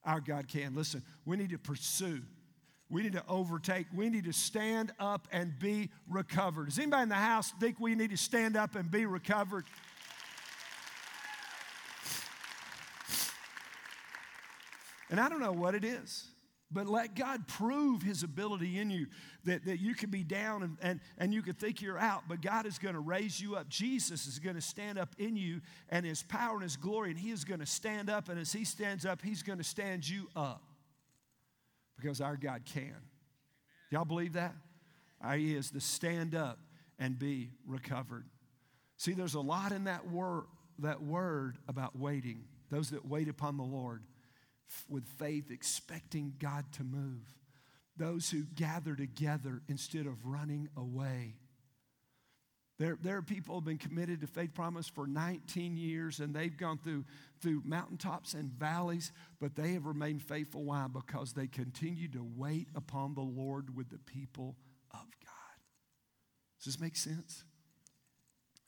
Our 0.05 0.19
God 0.19 0.47
can. 0.47 0.75
Listen, 0.75 1.03
we 1.25 1.37
need 1.37 1.51
to 1.51 1.57
pursue. 1.57 2.21
We 2.89 3.01
need 3.01 3.13
to 3.13 3.23
overtake. 3.27 3.87
We 3.93 4.09
need 4.09 4.25
to 4.25 4.33
stand 4.33 4.91
up 4.99 5.27
and 5.31 5.57
be 5.57 5.89
recovered. 6.07 6.65
Does 6.65 6.77
anybody 6.77 7.03
in 7.03 7.09
the 7.09 7.15
house 7.15 7.51
think 7.59 7.79
we 7.79 7.95
need 7.95 8.11
to 8.11 8.17
stand 8.17 8.55
up 8.55 8.75
and 8.75 8.91
be 8.91 9.05
recovered? 9.05 9.65
And 15.13 15.19
I 15.21 15.29
don't 15.29 15.41
know 15.41 15.51
what 15.51 15.75
it 15.75 15.85
is, 15.85 16.25
but 16.71 16.87
let 16.87 17.13
God 17.13 17.47
prove 17.47 18.01
his 18.01 18.23
ability 18.23 18.79
in 18.79 18.89
you 18.89 19.05
that, 19.43 19.63
that 19.65 19.79
you 19.79 19.93
can 19.93 20.09
be 20.09 20.23
down 20.23 20.63
and, 20.63 20.77
and, 20.81 20.99
and 21.19 21.31
you 21.31 21.43
can 21.43 21.53
think 21.53 21.83
you're 21.83 21.99
out, 21.99 22.23
but 22.27 22.41
God 22.41 22.65
is 22.65 22.79
going 22.79 22.95
to 22.95 22.99
raise 22.99 23.39
you 23.39 23.55
up. 23.55 23.69
Jesus 23.69 24.25
is 24.25 24.39
going 24.39 24.55
to 24.55 24.61
stand 24.61 24.97
up 24.97 25.09
in 25.19 25.35
you 25.35 25.61
and 25.89 26.03
his 26.03 26.23
power 26.23 26.55
and 26.55 26.63
his 26.63 26.77
glory, 26.77 27.11
and 27.11 27.19
he 27.19 27.29
is 27.29 27.45
going 27.45 27.59
to 27.59 27.65
stand 27.67 28.09
up. 28.09 28.27
And 28.27 28.39
as 28.39 28.51
he 28.51 28.65
stands 28.65 29.05
up, 29.05 29.21
he's 29.21 29.43
going 29.43 29.59
to 29.59 29.63
stand 29.63 30.09
you 30.09 30.29
up 30.35 30.63
because 31.95 32.19
our 32.19 32.35
God 32.35 32.63
can. 32.65 32.95
Y'all 33.91 34.05
believe 34.05 34.33
that? 34.33 34.55
He 35.35 35.53
is 35.53 35.69
to 35.69 35.79
stand 35.79 36.33
up 36.33 36.57
and 36.97 37.19
be 37.19 37.51
recovered. 37.67 38.25
See, 38.97 39.13
there's 39.13 39.35
a 39.35 39.41
lot 39.41 39.73
in 39.73 39.83
that 39.83 40.09
word, 40.09 40.45
that 40.79 41.03
word 41.03 41.59
about 41.67 41.95
waiting. 41.95 42.45
Those 42.71 42.89
that 42.89 43.05
wait 43.05 43.29
upon 43.29 43.57
the 43.57 43.63
Lord 43.63 44.01
with 44.89 45.07
faith, 45.19 45.51
expecting 45.51 46.33
God 46.39 46.65
to 46.73 46.83
move. 46.83 47.35
Those 47.95 48.29
who 48.29 48.43
gather 48.55 48.95
together 48.95 49.61
instead 49.67 50.07
of 50.07 50.25
running 50.25 50.69
away. 50.75 51.35
There, 52.79 52.97
there 53.01 53.17
are 53.17 53.21
people 53.21 53.53
who 53.53 53.59
have 53.59 53.65
been 53.65 53.77
committed 53.77 54.21
to 54.21 54.27
Faith 54.27 54.55
Promise 54.55 54.87
for 54.87 55.05
19 55.05 55.77
years 55.77 56.19
and 56.19 56.33
they've 56.33 56.57
gone 56.57 56.79
through, 56.79 57.05
through 57.39 57.61
mountaintops 57.63 58.33
and 58.33 58.51
valleys, 58.51 59.11
but 59.39 59.55
they 59.55 59.73
have 59.73 59.85
remained 59.85 60.23
faithful. 60.23 60.63
Why? 60.63 60.87
Because 60.91 61.33
they 61.33 61.47
continue 61.47 62.07
to 62.09 62.25
wait 62.35 62.67
upon 62.75 63.13
the 63.13 63.21
Lord 63.21 63.75
with 63.75 63.89
the 63.89 63.99
people 63.99 64.55
of 64.91 65.05
God. 65.23 65.59
Does 66.57 66.73
this 66.73 66.81
make 66.81 66.95
sense? 66.95 67.43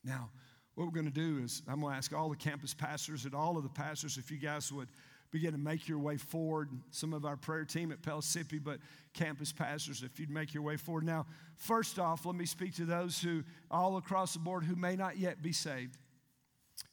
Now, 0.03 0.29
what 0.75 0.85
we're 0.85 0.93
going 0.93 1.05
to 1.05 1.11
do 1.11 1.43
is 1.43 1.63
I'm 1.67 1.81
going 1.81 1.93
to 1.93 1.97
ask 1.97 2.13
all 2.13 2.29
the 2.29 2.35
campus 2.35 2.73
pastors 2.73 3.25
and 3.25 3.33
all 3.33 3.57
of 3.57 3.63
the 3.63 3.69
pastors 3.69 4.17
if 4.17 4.29
you 4.29 4.37
guys 4.37 4.71
would 4.71 4.89
begin 5.35 5.51
to 5.51 5.59
make 5.59 5.89
your 5.89 5.99
way 5.99 6.15
forward. 6.15 6.69
Some 6.91 7.11
of 7.11 7.25
our 7.25 7.35
prayer 7.35 7.65
team 7.65 7.91
at 7.91 8.01
Pellissippi, 8.01 8.57
but 8.57 8.79
campus 9.13 9.51
pastors, 9.51 10.01
if 10.01 10.17
you'd 10.17 10.29
make 10.29 10.53
your 10.53 10.63
way 10.63 10.77
forward. 10.77 11.03
Now, 11.03 11.25
first 11.57 11.99
off, 11.99 12.25
let 12.25 12.35
me 12.35 12.45
speak 12.45 12.73
to 12.75 12.85
those 12.85 13.19
who, 13.21 13.43
all 13.69 13.97
across 13.97 14.31
the 14.31 14.39
board, 14.39 14.63
who 14.63 14.77
may 14.77 14.95
not 14.95 15.17
yet 15.17 15.41
be 15.41 15.51
saved. 15.51 15.97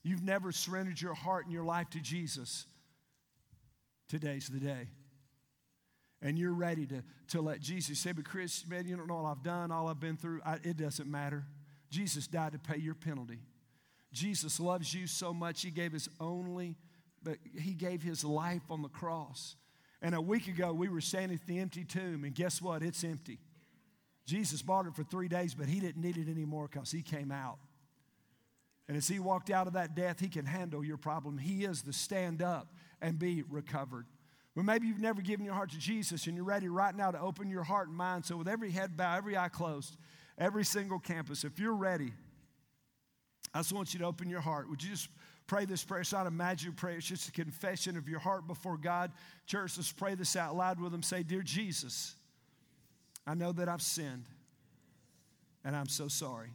You've 0.02 0.24
never 0.24 0.50
surrendered 0.50 1.00
your 1.00 1.14
heart 1.14 1.44
and 1.44 1.52
your 1.52 1.62
life 1.62 1.88
to 1.90 2.00
Jesus. 2.00 2.66
Today's 4.08 4.48
the 4.48 4.58
day. 4.58 4.88
And 6.20 6.36
you're 6.36 6.52
ready 6.52 6.84
to, 6.86 7.04
to 7.28 7.40
let 7.40 7.60
Jesus 7.60 8.00
say, 8.00 8.10
But 8.10 8.24
Chris, 8.24 8.66
man, 8.66 8.88
you 8.88 8.96
don't 8.96 9.06
know 9.06 9.18
all 9.18 9.26
I've 9.26 9.44
done, 9.44 9.70
all 9.70 9.86
I've 9.86 10.00
been 10.00 10.16
through. 10.16 10.40
I, 10.44 10.54
it 10.64 10.76
doesn't 10.76 11.08
matter. 11.08 11.44
Jesus 11.90 12.26
died 12.26 12.54
to 12.54 12.58
pay 12.58 12.78
your 12.78 12.96
penalty. 12.96 13.38
Jesus 14.12 14.58
loves 14.58 14.92
you 14.92 15.06
so 15.06 15.32
much, 15.32 15.62
He 15.62 15.70
gave 15.70 15.92
His 15.92 16.08
only 16.18 16.76
but 17.24 17.38
he 17.56 17.72
gave 17.72 18.02
his 18.02 18.24
life 18.24 18.62
on 18.70 18.82
the 18.82 18.88
cross. 18.88 19.56
And 20.00 20.14
a 20.14 20.20
week 20.20 20.48
ago, 20.48 20.72
we 20.72 20.88
were 20.88 21.00
standing 21.00 21.38
at 21.40 21.46
the 21.46 21.60
empty 21.60 21.84
tomb, 21.84 22.24
and 22.24 22.34
guess 22.34 22.60
what? 22.60 22.82
It's 22.82 23.04
empty. 23.04 23.38
Jesus 24.26 24.62
bought 24.62 24.86
it 24.86 24.94
for 24.94 25.04
three 25.04 25.28
days, 25.28 25.54
but 25.54 25.66
he 25.66 25.80
didn't 25.80 26.02
need 26.02 26.16
it 26.16 26.28
anymore 26.28 26.68
because 26.70 26.90
he 26.90 27.02
came 27.02 27.30
out. 27.30 27.58
And 28.88 28.96
as 28.96 29.08
he 29.08 29.18
walked 29.18 29.50
out 29.50 29.66
of 29.66 29.72
that 29.74 29.94
death, 29.94 30.20
he 30.20 30.28
can 30.28 30.44
handle 30.44 30.84
your 30.84 30.96
problem. 30.96 31.38
He 31.38 31.64
is 31.64 31.82
the 31.82 31.92
stand 31.92 32.42
up 32.42 32.68
and 33.00 33.18
be 33.18 33.42
recovered. 33.48 34.06
But 34.54 34.64
maybe 34.64 34.86
you've 34.86 35.00
never 35.00 35.22
given 35.22 35.46
your 35.46 35.54
heart 35.54 35.70
to 35.70 35.78
Jesus 35.78 36.26
and 36.26 36.36
you're 36.36 36.44
ready 36.44 36.68
right 36.68 36.94
now 36.94 37.10
to 37.10 37.20
open 37.20 37.48
your 37.48 37.62
heart 37.62 37.88
and 37.88 37.96
mind. 37.96 38.26
So, 38.26 38.36
with 38.36 38.48
every 38.48 38.70
head 38.70 38.96
bowed, 38.96 39.16
every 39.16 39.36
eye 39.36 39.48
closed, 39.48 39.96
every 40.36 40.64
single 40.64 40.98
campus, 40.98 41.44
if 41.44 41.58
you're 41.58 41.74
ready, 41.74 42.12
I 43.54 43.60
just 43.60 43.72
want 43.72 43.94
you 43.94 44.00
to 44.00 44.06
open 44.06 44.28
your 44.28 44.40
heart. 44.40 44.68
Would 44.68 44.82
you 44.82 44.90
just 44.90 45.08
pray 45.46 45.64
this 45.64 45.84
prayer. 45.84 46.00
It's 46.00 46.12
not 46.12 46.26
a 46.26 46.30
magic 46.30 46.76
prayer, 46.76 46.96
it's 46.96 47.06
just 47.06 47.28
a 47.28 47.32
confession 47.32 47.96
of 47.96 48.08
your 48.08 48.20
heart 48.20 48.46
before 48.46 48.76
God. 48.76 49.12
Church, 49.46 49.76
let's 49.76 49.92
pray 49.92 50.14
this 50.14 50.36
out 50.36 50.56
loud 50.56 50.80
with 50.80 50.92
them. 50.92 51.02
Say, 51.02 51.22
Dear 51.22 51.42
Jesus, 51.42 52.14
I 53.26 53.34
know 53.34 53.52
that 53.52 53.68
I've 53.68 53.82
sinned, 53.82 54.26
and 55.64 55.76
I'm 55.76 55.88
so 55.88 56.08
sorry. 56.08 56.50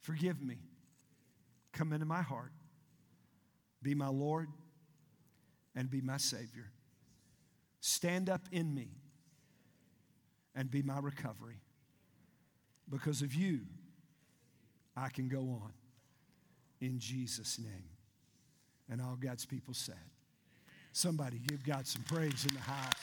Forgive 0.00 0.42
me. 0.42 0.56
Come 1.72 1.92
into 1.92 2.06
my 2.06 2.22
heart. 2.22 2.52
Be 3.82 3.94
my 3.94 4.08
Lord 4.08 4.48
and 5.76 5.90
be 5.90 6.00
my 6.00 6.16
Savior. 6.16 6.72
Stand 7.80 8.28
up 8.28 8.42
in 8.50 8.74
me 8.74 8.88
and 10.54 10.70
be 10.70 10.82
my 10.82 10.98
recovery. 10.98 11.60
Because 12.90 13.22
of 13.22 13.34
you, 13.34 13.60
I 14.96 15.08
can 15.10 15.28
go 15.28 15.40
on 15.40 15.72
in 16.80 16.98
Jesus' 16.98 17.58
name. 17.58 17.90
And 18.90 19.00
all 19.00 19.16
God's 19.16 19.44
people 19.44 19.74
said. 19.74 19.96
Somebody 20.92 21.38
give 21.46 21.64
God 21.64 21.86
some 21.86 22.02
praise 22.02 22.46
in 22.48 22.54
the 22.54 22.60
house. 22.60 22.94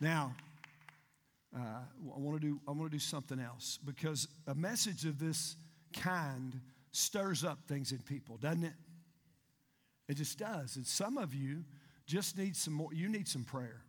Now, 0.00 0.34
uh, 1.54 1.60
I 1.60 2.18
want 2.18 2.40
to 2.40 2.46
do 2.46 2.60
I 2.66 2.70
want 2.70 2.90
to 2.90 2.96
do 2.96 3.00
something 3.00 3.38
else 3.38 3.78
because 3.84 4.28
a 4.46 4.54
message 4.54 5.04
of 5.04 5.18
this 5.18 5.56
kind 5.92 6.58
stirs 6.92 7.44
up 7.44 7.58
things 7.66 7.92
in 7.92 7.98
people, 7.98 8.36
doesn't 8.38 8.64
it? 8.64 8.72
It 10.08 10.14
just 10.14 10.38
does. 10.38 10.76
And 10.76 10.86
some 10.86 11.18
of 11.18 11.34
you 11.34 11.64
just 12.06 12.36
need 12.38 12.56
some 12.56 12.74
more. 12.74 12.92
You 12.92 13.08
need 13.08 13.28
some 13.28 13.44
prayer. 13.44 13.82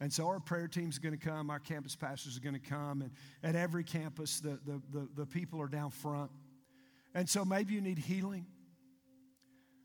And 0.00 0.12
so 0.12 0.26
our 0.28 0.38
prayer 0.38 0.68
team 0.68 0.88
is 0.88 0.98
going 0.98 1.18
to 1.18 1.24
come, 1.24 1.50
our 1.50 1.58
campus 1.58 1.96
pastors 1.96 2.36
are 2.36 2.40
going 2.40 2.54
to 2.54 2.60
come, 2.60 3.02
and 3.02 3.10
at 3.42 3.56
every 3.56 3.82
campus, 3.82 4.40
the, 4.40 4.58
the, 4.64 4.80
the, 4.92 5.08
the, 5.16 5.26
people 5.26 5.60
are 5.60 5.66
down 5.66 5.90
front. 5.90 6.30
And 7.14 7.28
so 7.28 7.44
maybe 7.44 7.74
you 7.74 7.80
need 7.80 7.98
healing. 7.98 8.46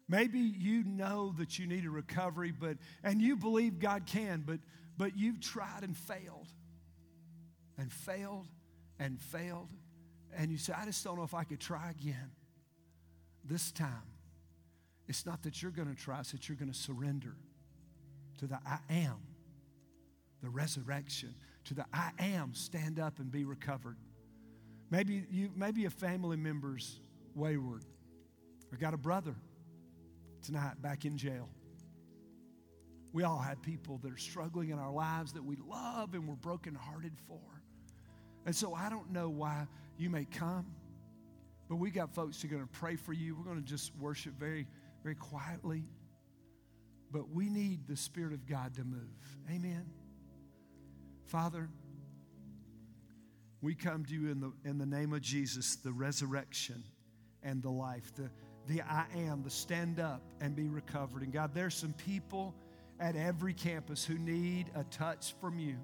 Maybe 0.07 0.39
you 0.39 0.83
know 0.83 1.33
that 1.39 1.57
you 1.57 1.65
need 1.65 1.85
a 1.85 1.89
recovery, 1.89 2.51
but 2.51 2.77
and 3.03 3.21
you 3.21 3.35
believe 3.35 3.79
God 3.79 4.05
can, 4.05 4.43
but 4.45 4.59
but 4.97 5.17
you've 5.17 5.39
tried 5.39 5.81
and 5.81 5.97
failed. 5.97 6.47
And 7.77 7.91
failed 7.91 8.47
and 8.99 9.19
failed. 9.19 9.69
And 10.37 10.51
you 10.51 10.57
say, 10.57 10.73
I 10.77 10.85
just 10.85 11.03
don't 11.03 11.17
know 11.17 11.23
if 11.23 11.33
I 11.33 11.43
could 11.43 11.59
try 11.59 11.89
again. 11.89 12.31
This 13.43 13.71
time, 13.71 14.03
it's 15.07 15.25
not 15.25 15.41
that 15.43 15.61
you're 15.61 15.71
going 15.71 15.93
to 15.93 15.99
try, 15.99 16.19
it's 16.19 16.31
that 16.31 16.47
you're 16.47 16.57
going 16.57 16.71
to 16.71 16.77
surrender 16.77 17.35
to 18.37 18.47
the 18.47 18.59
I 18.65 18.79
am 18.89 19.17
the 20.43 20.49
resurrection, 20.49 21.33
to 21.63 21.73
the 21.73 21.85
I 21.93 22.11
am, 22.19 22.53
stand 22.53 22.99
up 22.99 23.19
and 23.19 23.31
be 23.31 23.45
recovered. 23.45 23.97
Maybe 24.91 25.25
you, 25.31 25.49
maybe 25.55 25.85
a 25.85 25.89
family 25.89 26.35
member's 26.35 26.99
wayward. 27.33 27.85
I 28.71 28.75
got 28.75 28.93
a 28.93 28.97
brother 28.97 29.33
tonight 30.43 30.81
back 30.81 31.05
in 31.05 31.17
jail. 31.17 31.49
We 33.13 33.23
all 33.23 33.39
have 33.39 33.61
people 33.61 33.99
that 34.03 34.11
are 34.11 34.17
struggling 34.17 34.69
in 34.69 34.79
our 34.79 34.91
lives 34.91 35.31
that 35.33 35.43
we 35.43 35.55
love 35.65 36.13
and 36.13 36.27
we're 36.27 36.35
brokenhearted 36.35 37.13
for. 37.25 37.39
And 38.45 38.53
so 38.53 38.73
I 38.73 38.89
don't 38.89 39.11
know 39.11 39.29
why 39.29 39.67
you 39.97 40.09
may 40.09 40.25
come, 40.25 40.65
but 41.69 41.77
we 41.77 41.89
got 41.89 42.13
folks 42.13 42.41
who 42.41 42.49
are 42.49 42.51
going 42.51 42.63
to 42.63 42.79
pray 42.79 42.97
for 42.97 43.13
you. 43.13 43.35
We're 43.35 43.45
going 43.45 43.61
to 43.63 43.67
just 43.67 43.95
worship 43.95 44.33
very, 44.37 44.67
very 45.03 45.15
quietly. 45.15 45.85
But 47.11 47.29
we 47.29 47.47
need 47.49 47.87
the 47.87 47.95
Spirit 47.95 48.33
of 48.33 48.45
God 48.45 48.75
to 48.75 48.83
move. 48.83 49.37
Amen. 49.49 49.85
Father, 51.25 51.69
we 53.61 53.75
come 53.75 54.05
to 54.05 54.13
you 54.13 54.29
in 54.29 54.39
the, 54.39 54.51
in 54.65 54.77
the 54.77 54.85
name 54.85 55.13
of 55.13 55.21
Jesus, 55.21 55.77
the 55.77 55.91
resurrection 55.91 56.83
and 57.43 57.63
the 57.63 57.69
life, 57.69 58.11
the, 58.15 58.29
the 58.67 58.81
I 58.81 59.05
am, 59.15 59.43
the 59.43 59.49
stand 59.49 59.99
up 59.99 60.21
and 60.41 60.55
be 60.55 60.67
recovered. 60.67 61.23
And 61.23 61.31
God, 61.31 61.51
there's 61.53 61.75
some 61.75 61.93
people 61.93 62.53
at 62.99 63.15
every 63.15 63.53
campus 63.53 64.05
who 64.05 64.17
need 64.17 64.69
a 64.75 64.83
touch 64.85 65.33
from 65.39 65.59
you. 65.59 65.77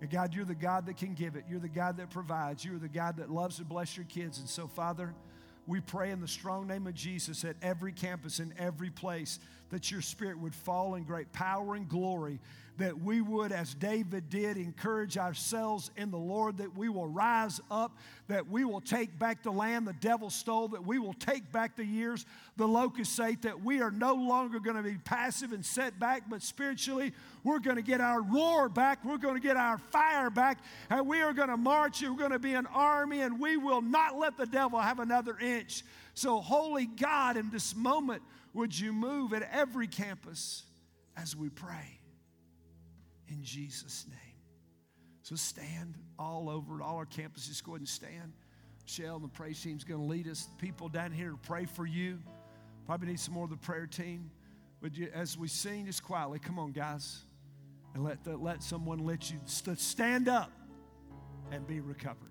And 0.00 0.08
God, 0.10 0.32
you're 0.32 0.44
the 0.44 0.54
God 0.54 0.86
that 0.86 0.96
can 0.96 1.14
give 1.14 1.34
it. 1.34 1.44
You're 1.48 1.58
the 1.58 1.68
God 1.68 1.96
that 1.96 2.10
provides. 2.10 2.64
You're 2.64 2.78
the 2.78 2.88
God 2.88 3.16
that 3.16 3.30
loves 3.30 3.56
to 3.56 3.64
bless 3.64 3.96
your 3.96 4.06
kids. 4.06 4.38
And 4.38 4.48
so, 4.48 4.68
Father, 4.68 5.14
we 5.66 5.80
pray 5.80 6.10
in 6.10 6.20
the 6.20 6.28
strong 6.28 6.66
name 6.66 6.86
of 6.86 6.94
Jesus 6.94 7.44
at 7.44 7.56
every 7.62 7.92
campus, 7.92 8.38
in 8.38 8.54
every 8.58 8.90
place, 8.90 9.38
that 9.70 9.90
your 9.90 10.02
spirit 10.02 10.38
would 10.38 10.54
fall 10.54 10.94
in 10.94 11.04
great 11.04 11.32
power 11.32 11.74
and 11.74 11.88
glory 11.88 12.40
that 12.78 13.02
we 13.02 13.20
would, 13.20 13.50
as 13.50 13.74
David 13.74 14.30
did, 14.30 14.56
encourage 14.56 15.18
ourselves 15.18 15.90
in 15.96 16.10
the 16.12 16.18
Lord, 16.18 16.58
that 16.58 16.76
we 16.76 16.88
will 16.88 17.08
rise 17.08 17.60
up, 17.70 17.98
that 18.28 18.48
we 18.48 18.64
will 18.64 18.80
take 18.80 19.18
back 19.18 19.42
the 19.42 19.50
land 19.50 19.86
the 19.86 19.92
devil 19.94 20.30
stole, 20.30 20.68
that 20.68 20.86
we 20.86 20.98
will 20.98 21.14
take 21.14 21.50
back 21.50 21.76
the 21.76 21.84
years 21.84 22.24
the 22.56 22.66
locusts 22.66 23.18
ate, 23.18 23.42
that 23.42 23.64
we 23.64 23.82
are 23.82 23.90
no 23.90 24.14
longer 24.14 24.60
going 24.60 24.76
to 24.76 24.82
be 24.82 24.96
passive 24.96 25.52
and 25.52 25.66
set 25.66 25.98
back, 25.98 26.22
but 26.30 26.40
spiritually, 26.40 27.12
we're 27.42 27.58
going 27.58 27.76
to 27.76 27.82
get 27.82 28.00
our 28.00 28.22
roar 28.22 28.68
back, 28.68 29.04
we're 29.04 29.18
going 29.18 29.34
to 29.34 29.40
get 29.40 29.56
our 29.56 29.78
fire 29.78 30.30
back, 30.30 30.58
and 30.88 31.06
we 31.06 31.20
are 31.20 31.32
going 31.32 31.48
to 31.48 31.56
march, 31.56 32.00
we're 32.02 32.10
going 32.10 32.30
to 32.30 32.38
be 32.38 32.54
an 32.54 32.66
army, 32.66 33.22
and 33.22 33.40
we 33.40 33.56
will 33.56 33.82
not 33.82 34.16
let 34.16 34.36
the 34.36 34.46
devil 34.46 34.78
have 34.78 35.00
another 35.00 35.36
inch. 35.40 35.82
So, 36.14 36.40
Holy 36.40 36.86
God, 36.86 37.36
in 37.36 37.50
this 37.50 37.74
moment, 37.74 38.22
would 38.58 38.78
you 38.78 38.92
move 38.92 39.32
at 39.32 39.48
every 39.52 39.88
campus 39.88 40.64
as 41.16 41.34
we 41.34 41.48
pray? 41.48 41.98
in 43.28 43.42
Jesus' 43.42 44.06
name. 44.08 44.18
So 45.22 45.36
stand 45.36 45.96
all 46.18 46.48
over 46.48 46.82
all 46.82 46.96
our 46.96 47.06
campuses. 47.06 47.62
Go 47.62 47.72
ahead 47.72 47.80
and 47.80 47.88
stand. 47.88 48.32
Michelle, 48.84 49.18
the 49.18 49.28
praise 49.28 49.62
team's 49.62 49.84
going 49.84 50.00
to 50.00 50.06
lead 50.06 50.26
us. 50.26 50.48
People 50.58 50.88
down 50.88 51.12
here 51.12 51.30
to 51.30 51.36
pray 51.36 51.66
for 51.66 51.86
you. 51.86 52.18
Probably 52.86 53.08
need 53.08 53.20
some 53.20 53.34
more 53.34 53.44
of 53.44 53.50
the 53.50 53.56
prayer 53.56 53.86
team. 53.86 54.30
But 54.80 54.92
as 55.12 55.36
we 55.36 55.48
sing, 55.48 55.86
just 55.86 56.02
quietly, 56.02 56.38
come 56.38 56.58
on, 56.58 56.72
guys, 56.72 57.22
and 57.94 58.04
let, 58.04 58.24
the, 58.24 58.36
let 58.36 58.62
someone 58.62 59.00
let 59.00 59.30
you 59.30 59.38
st- 59.44 59.78
stand 59.78 60.28
up 60.28 60.50
and 61.50 61.66
be 61.66 61.80
recovered. 61.80 62.27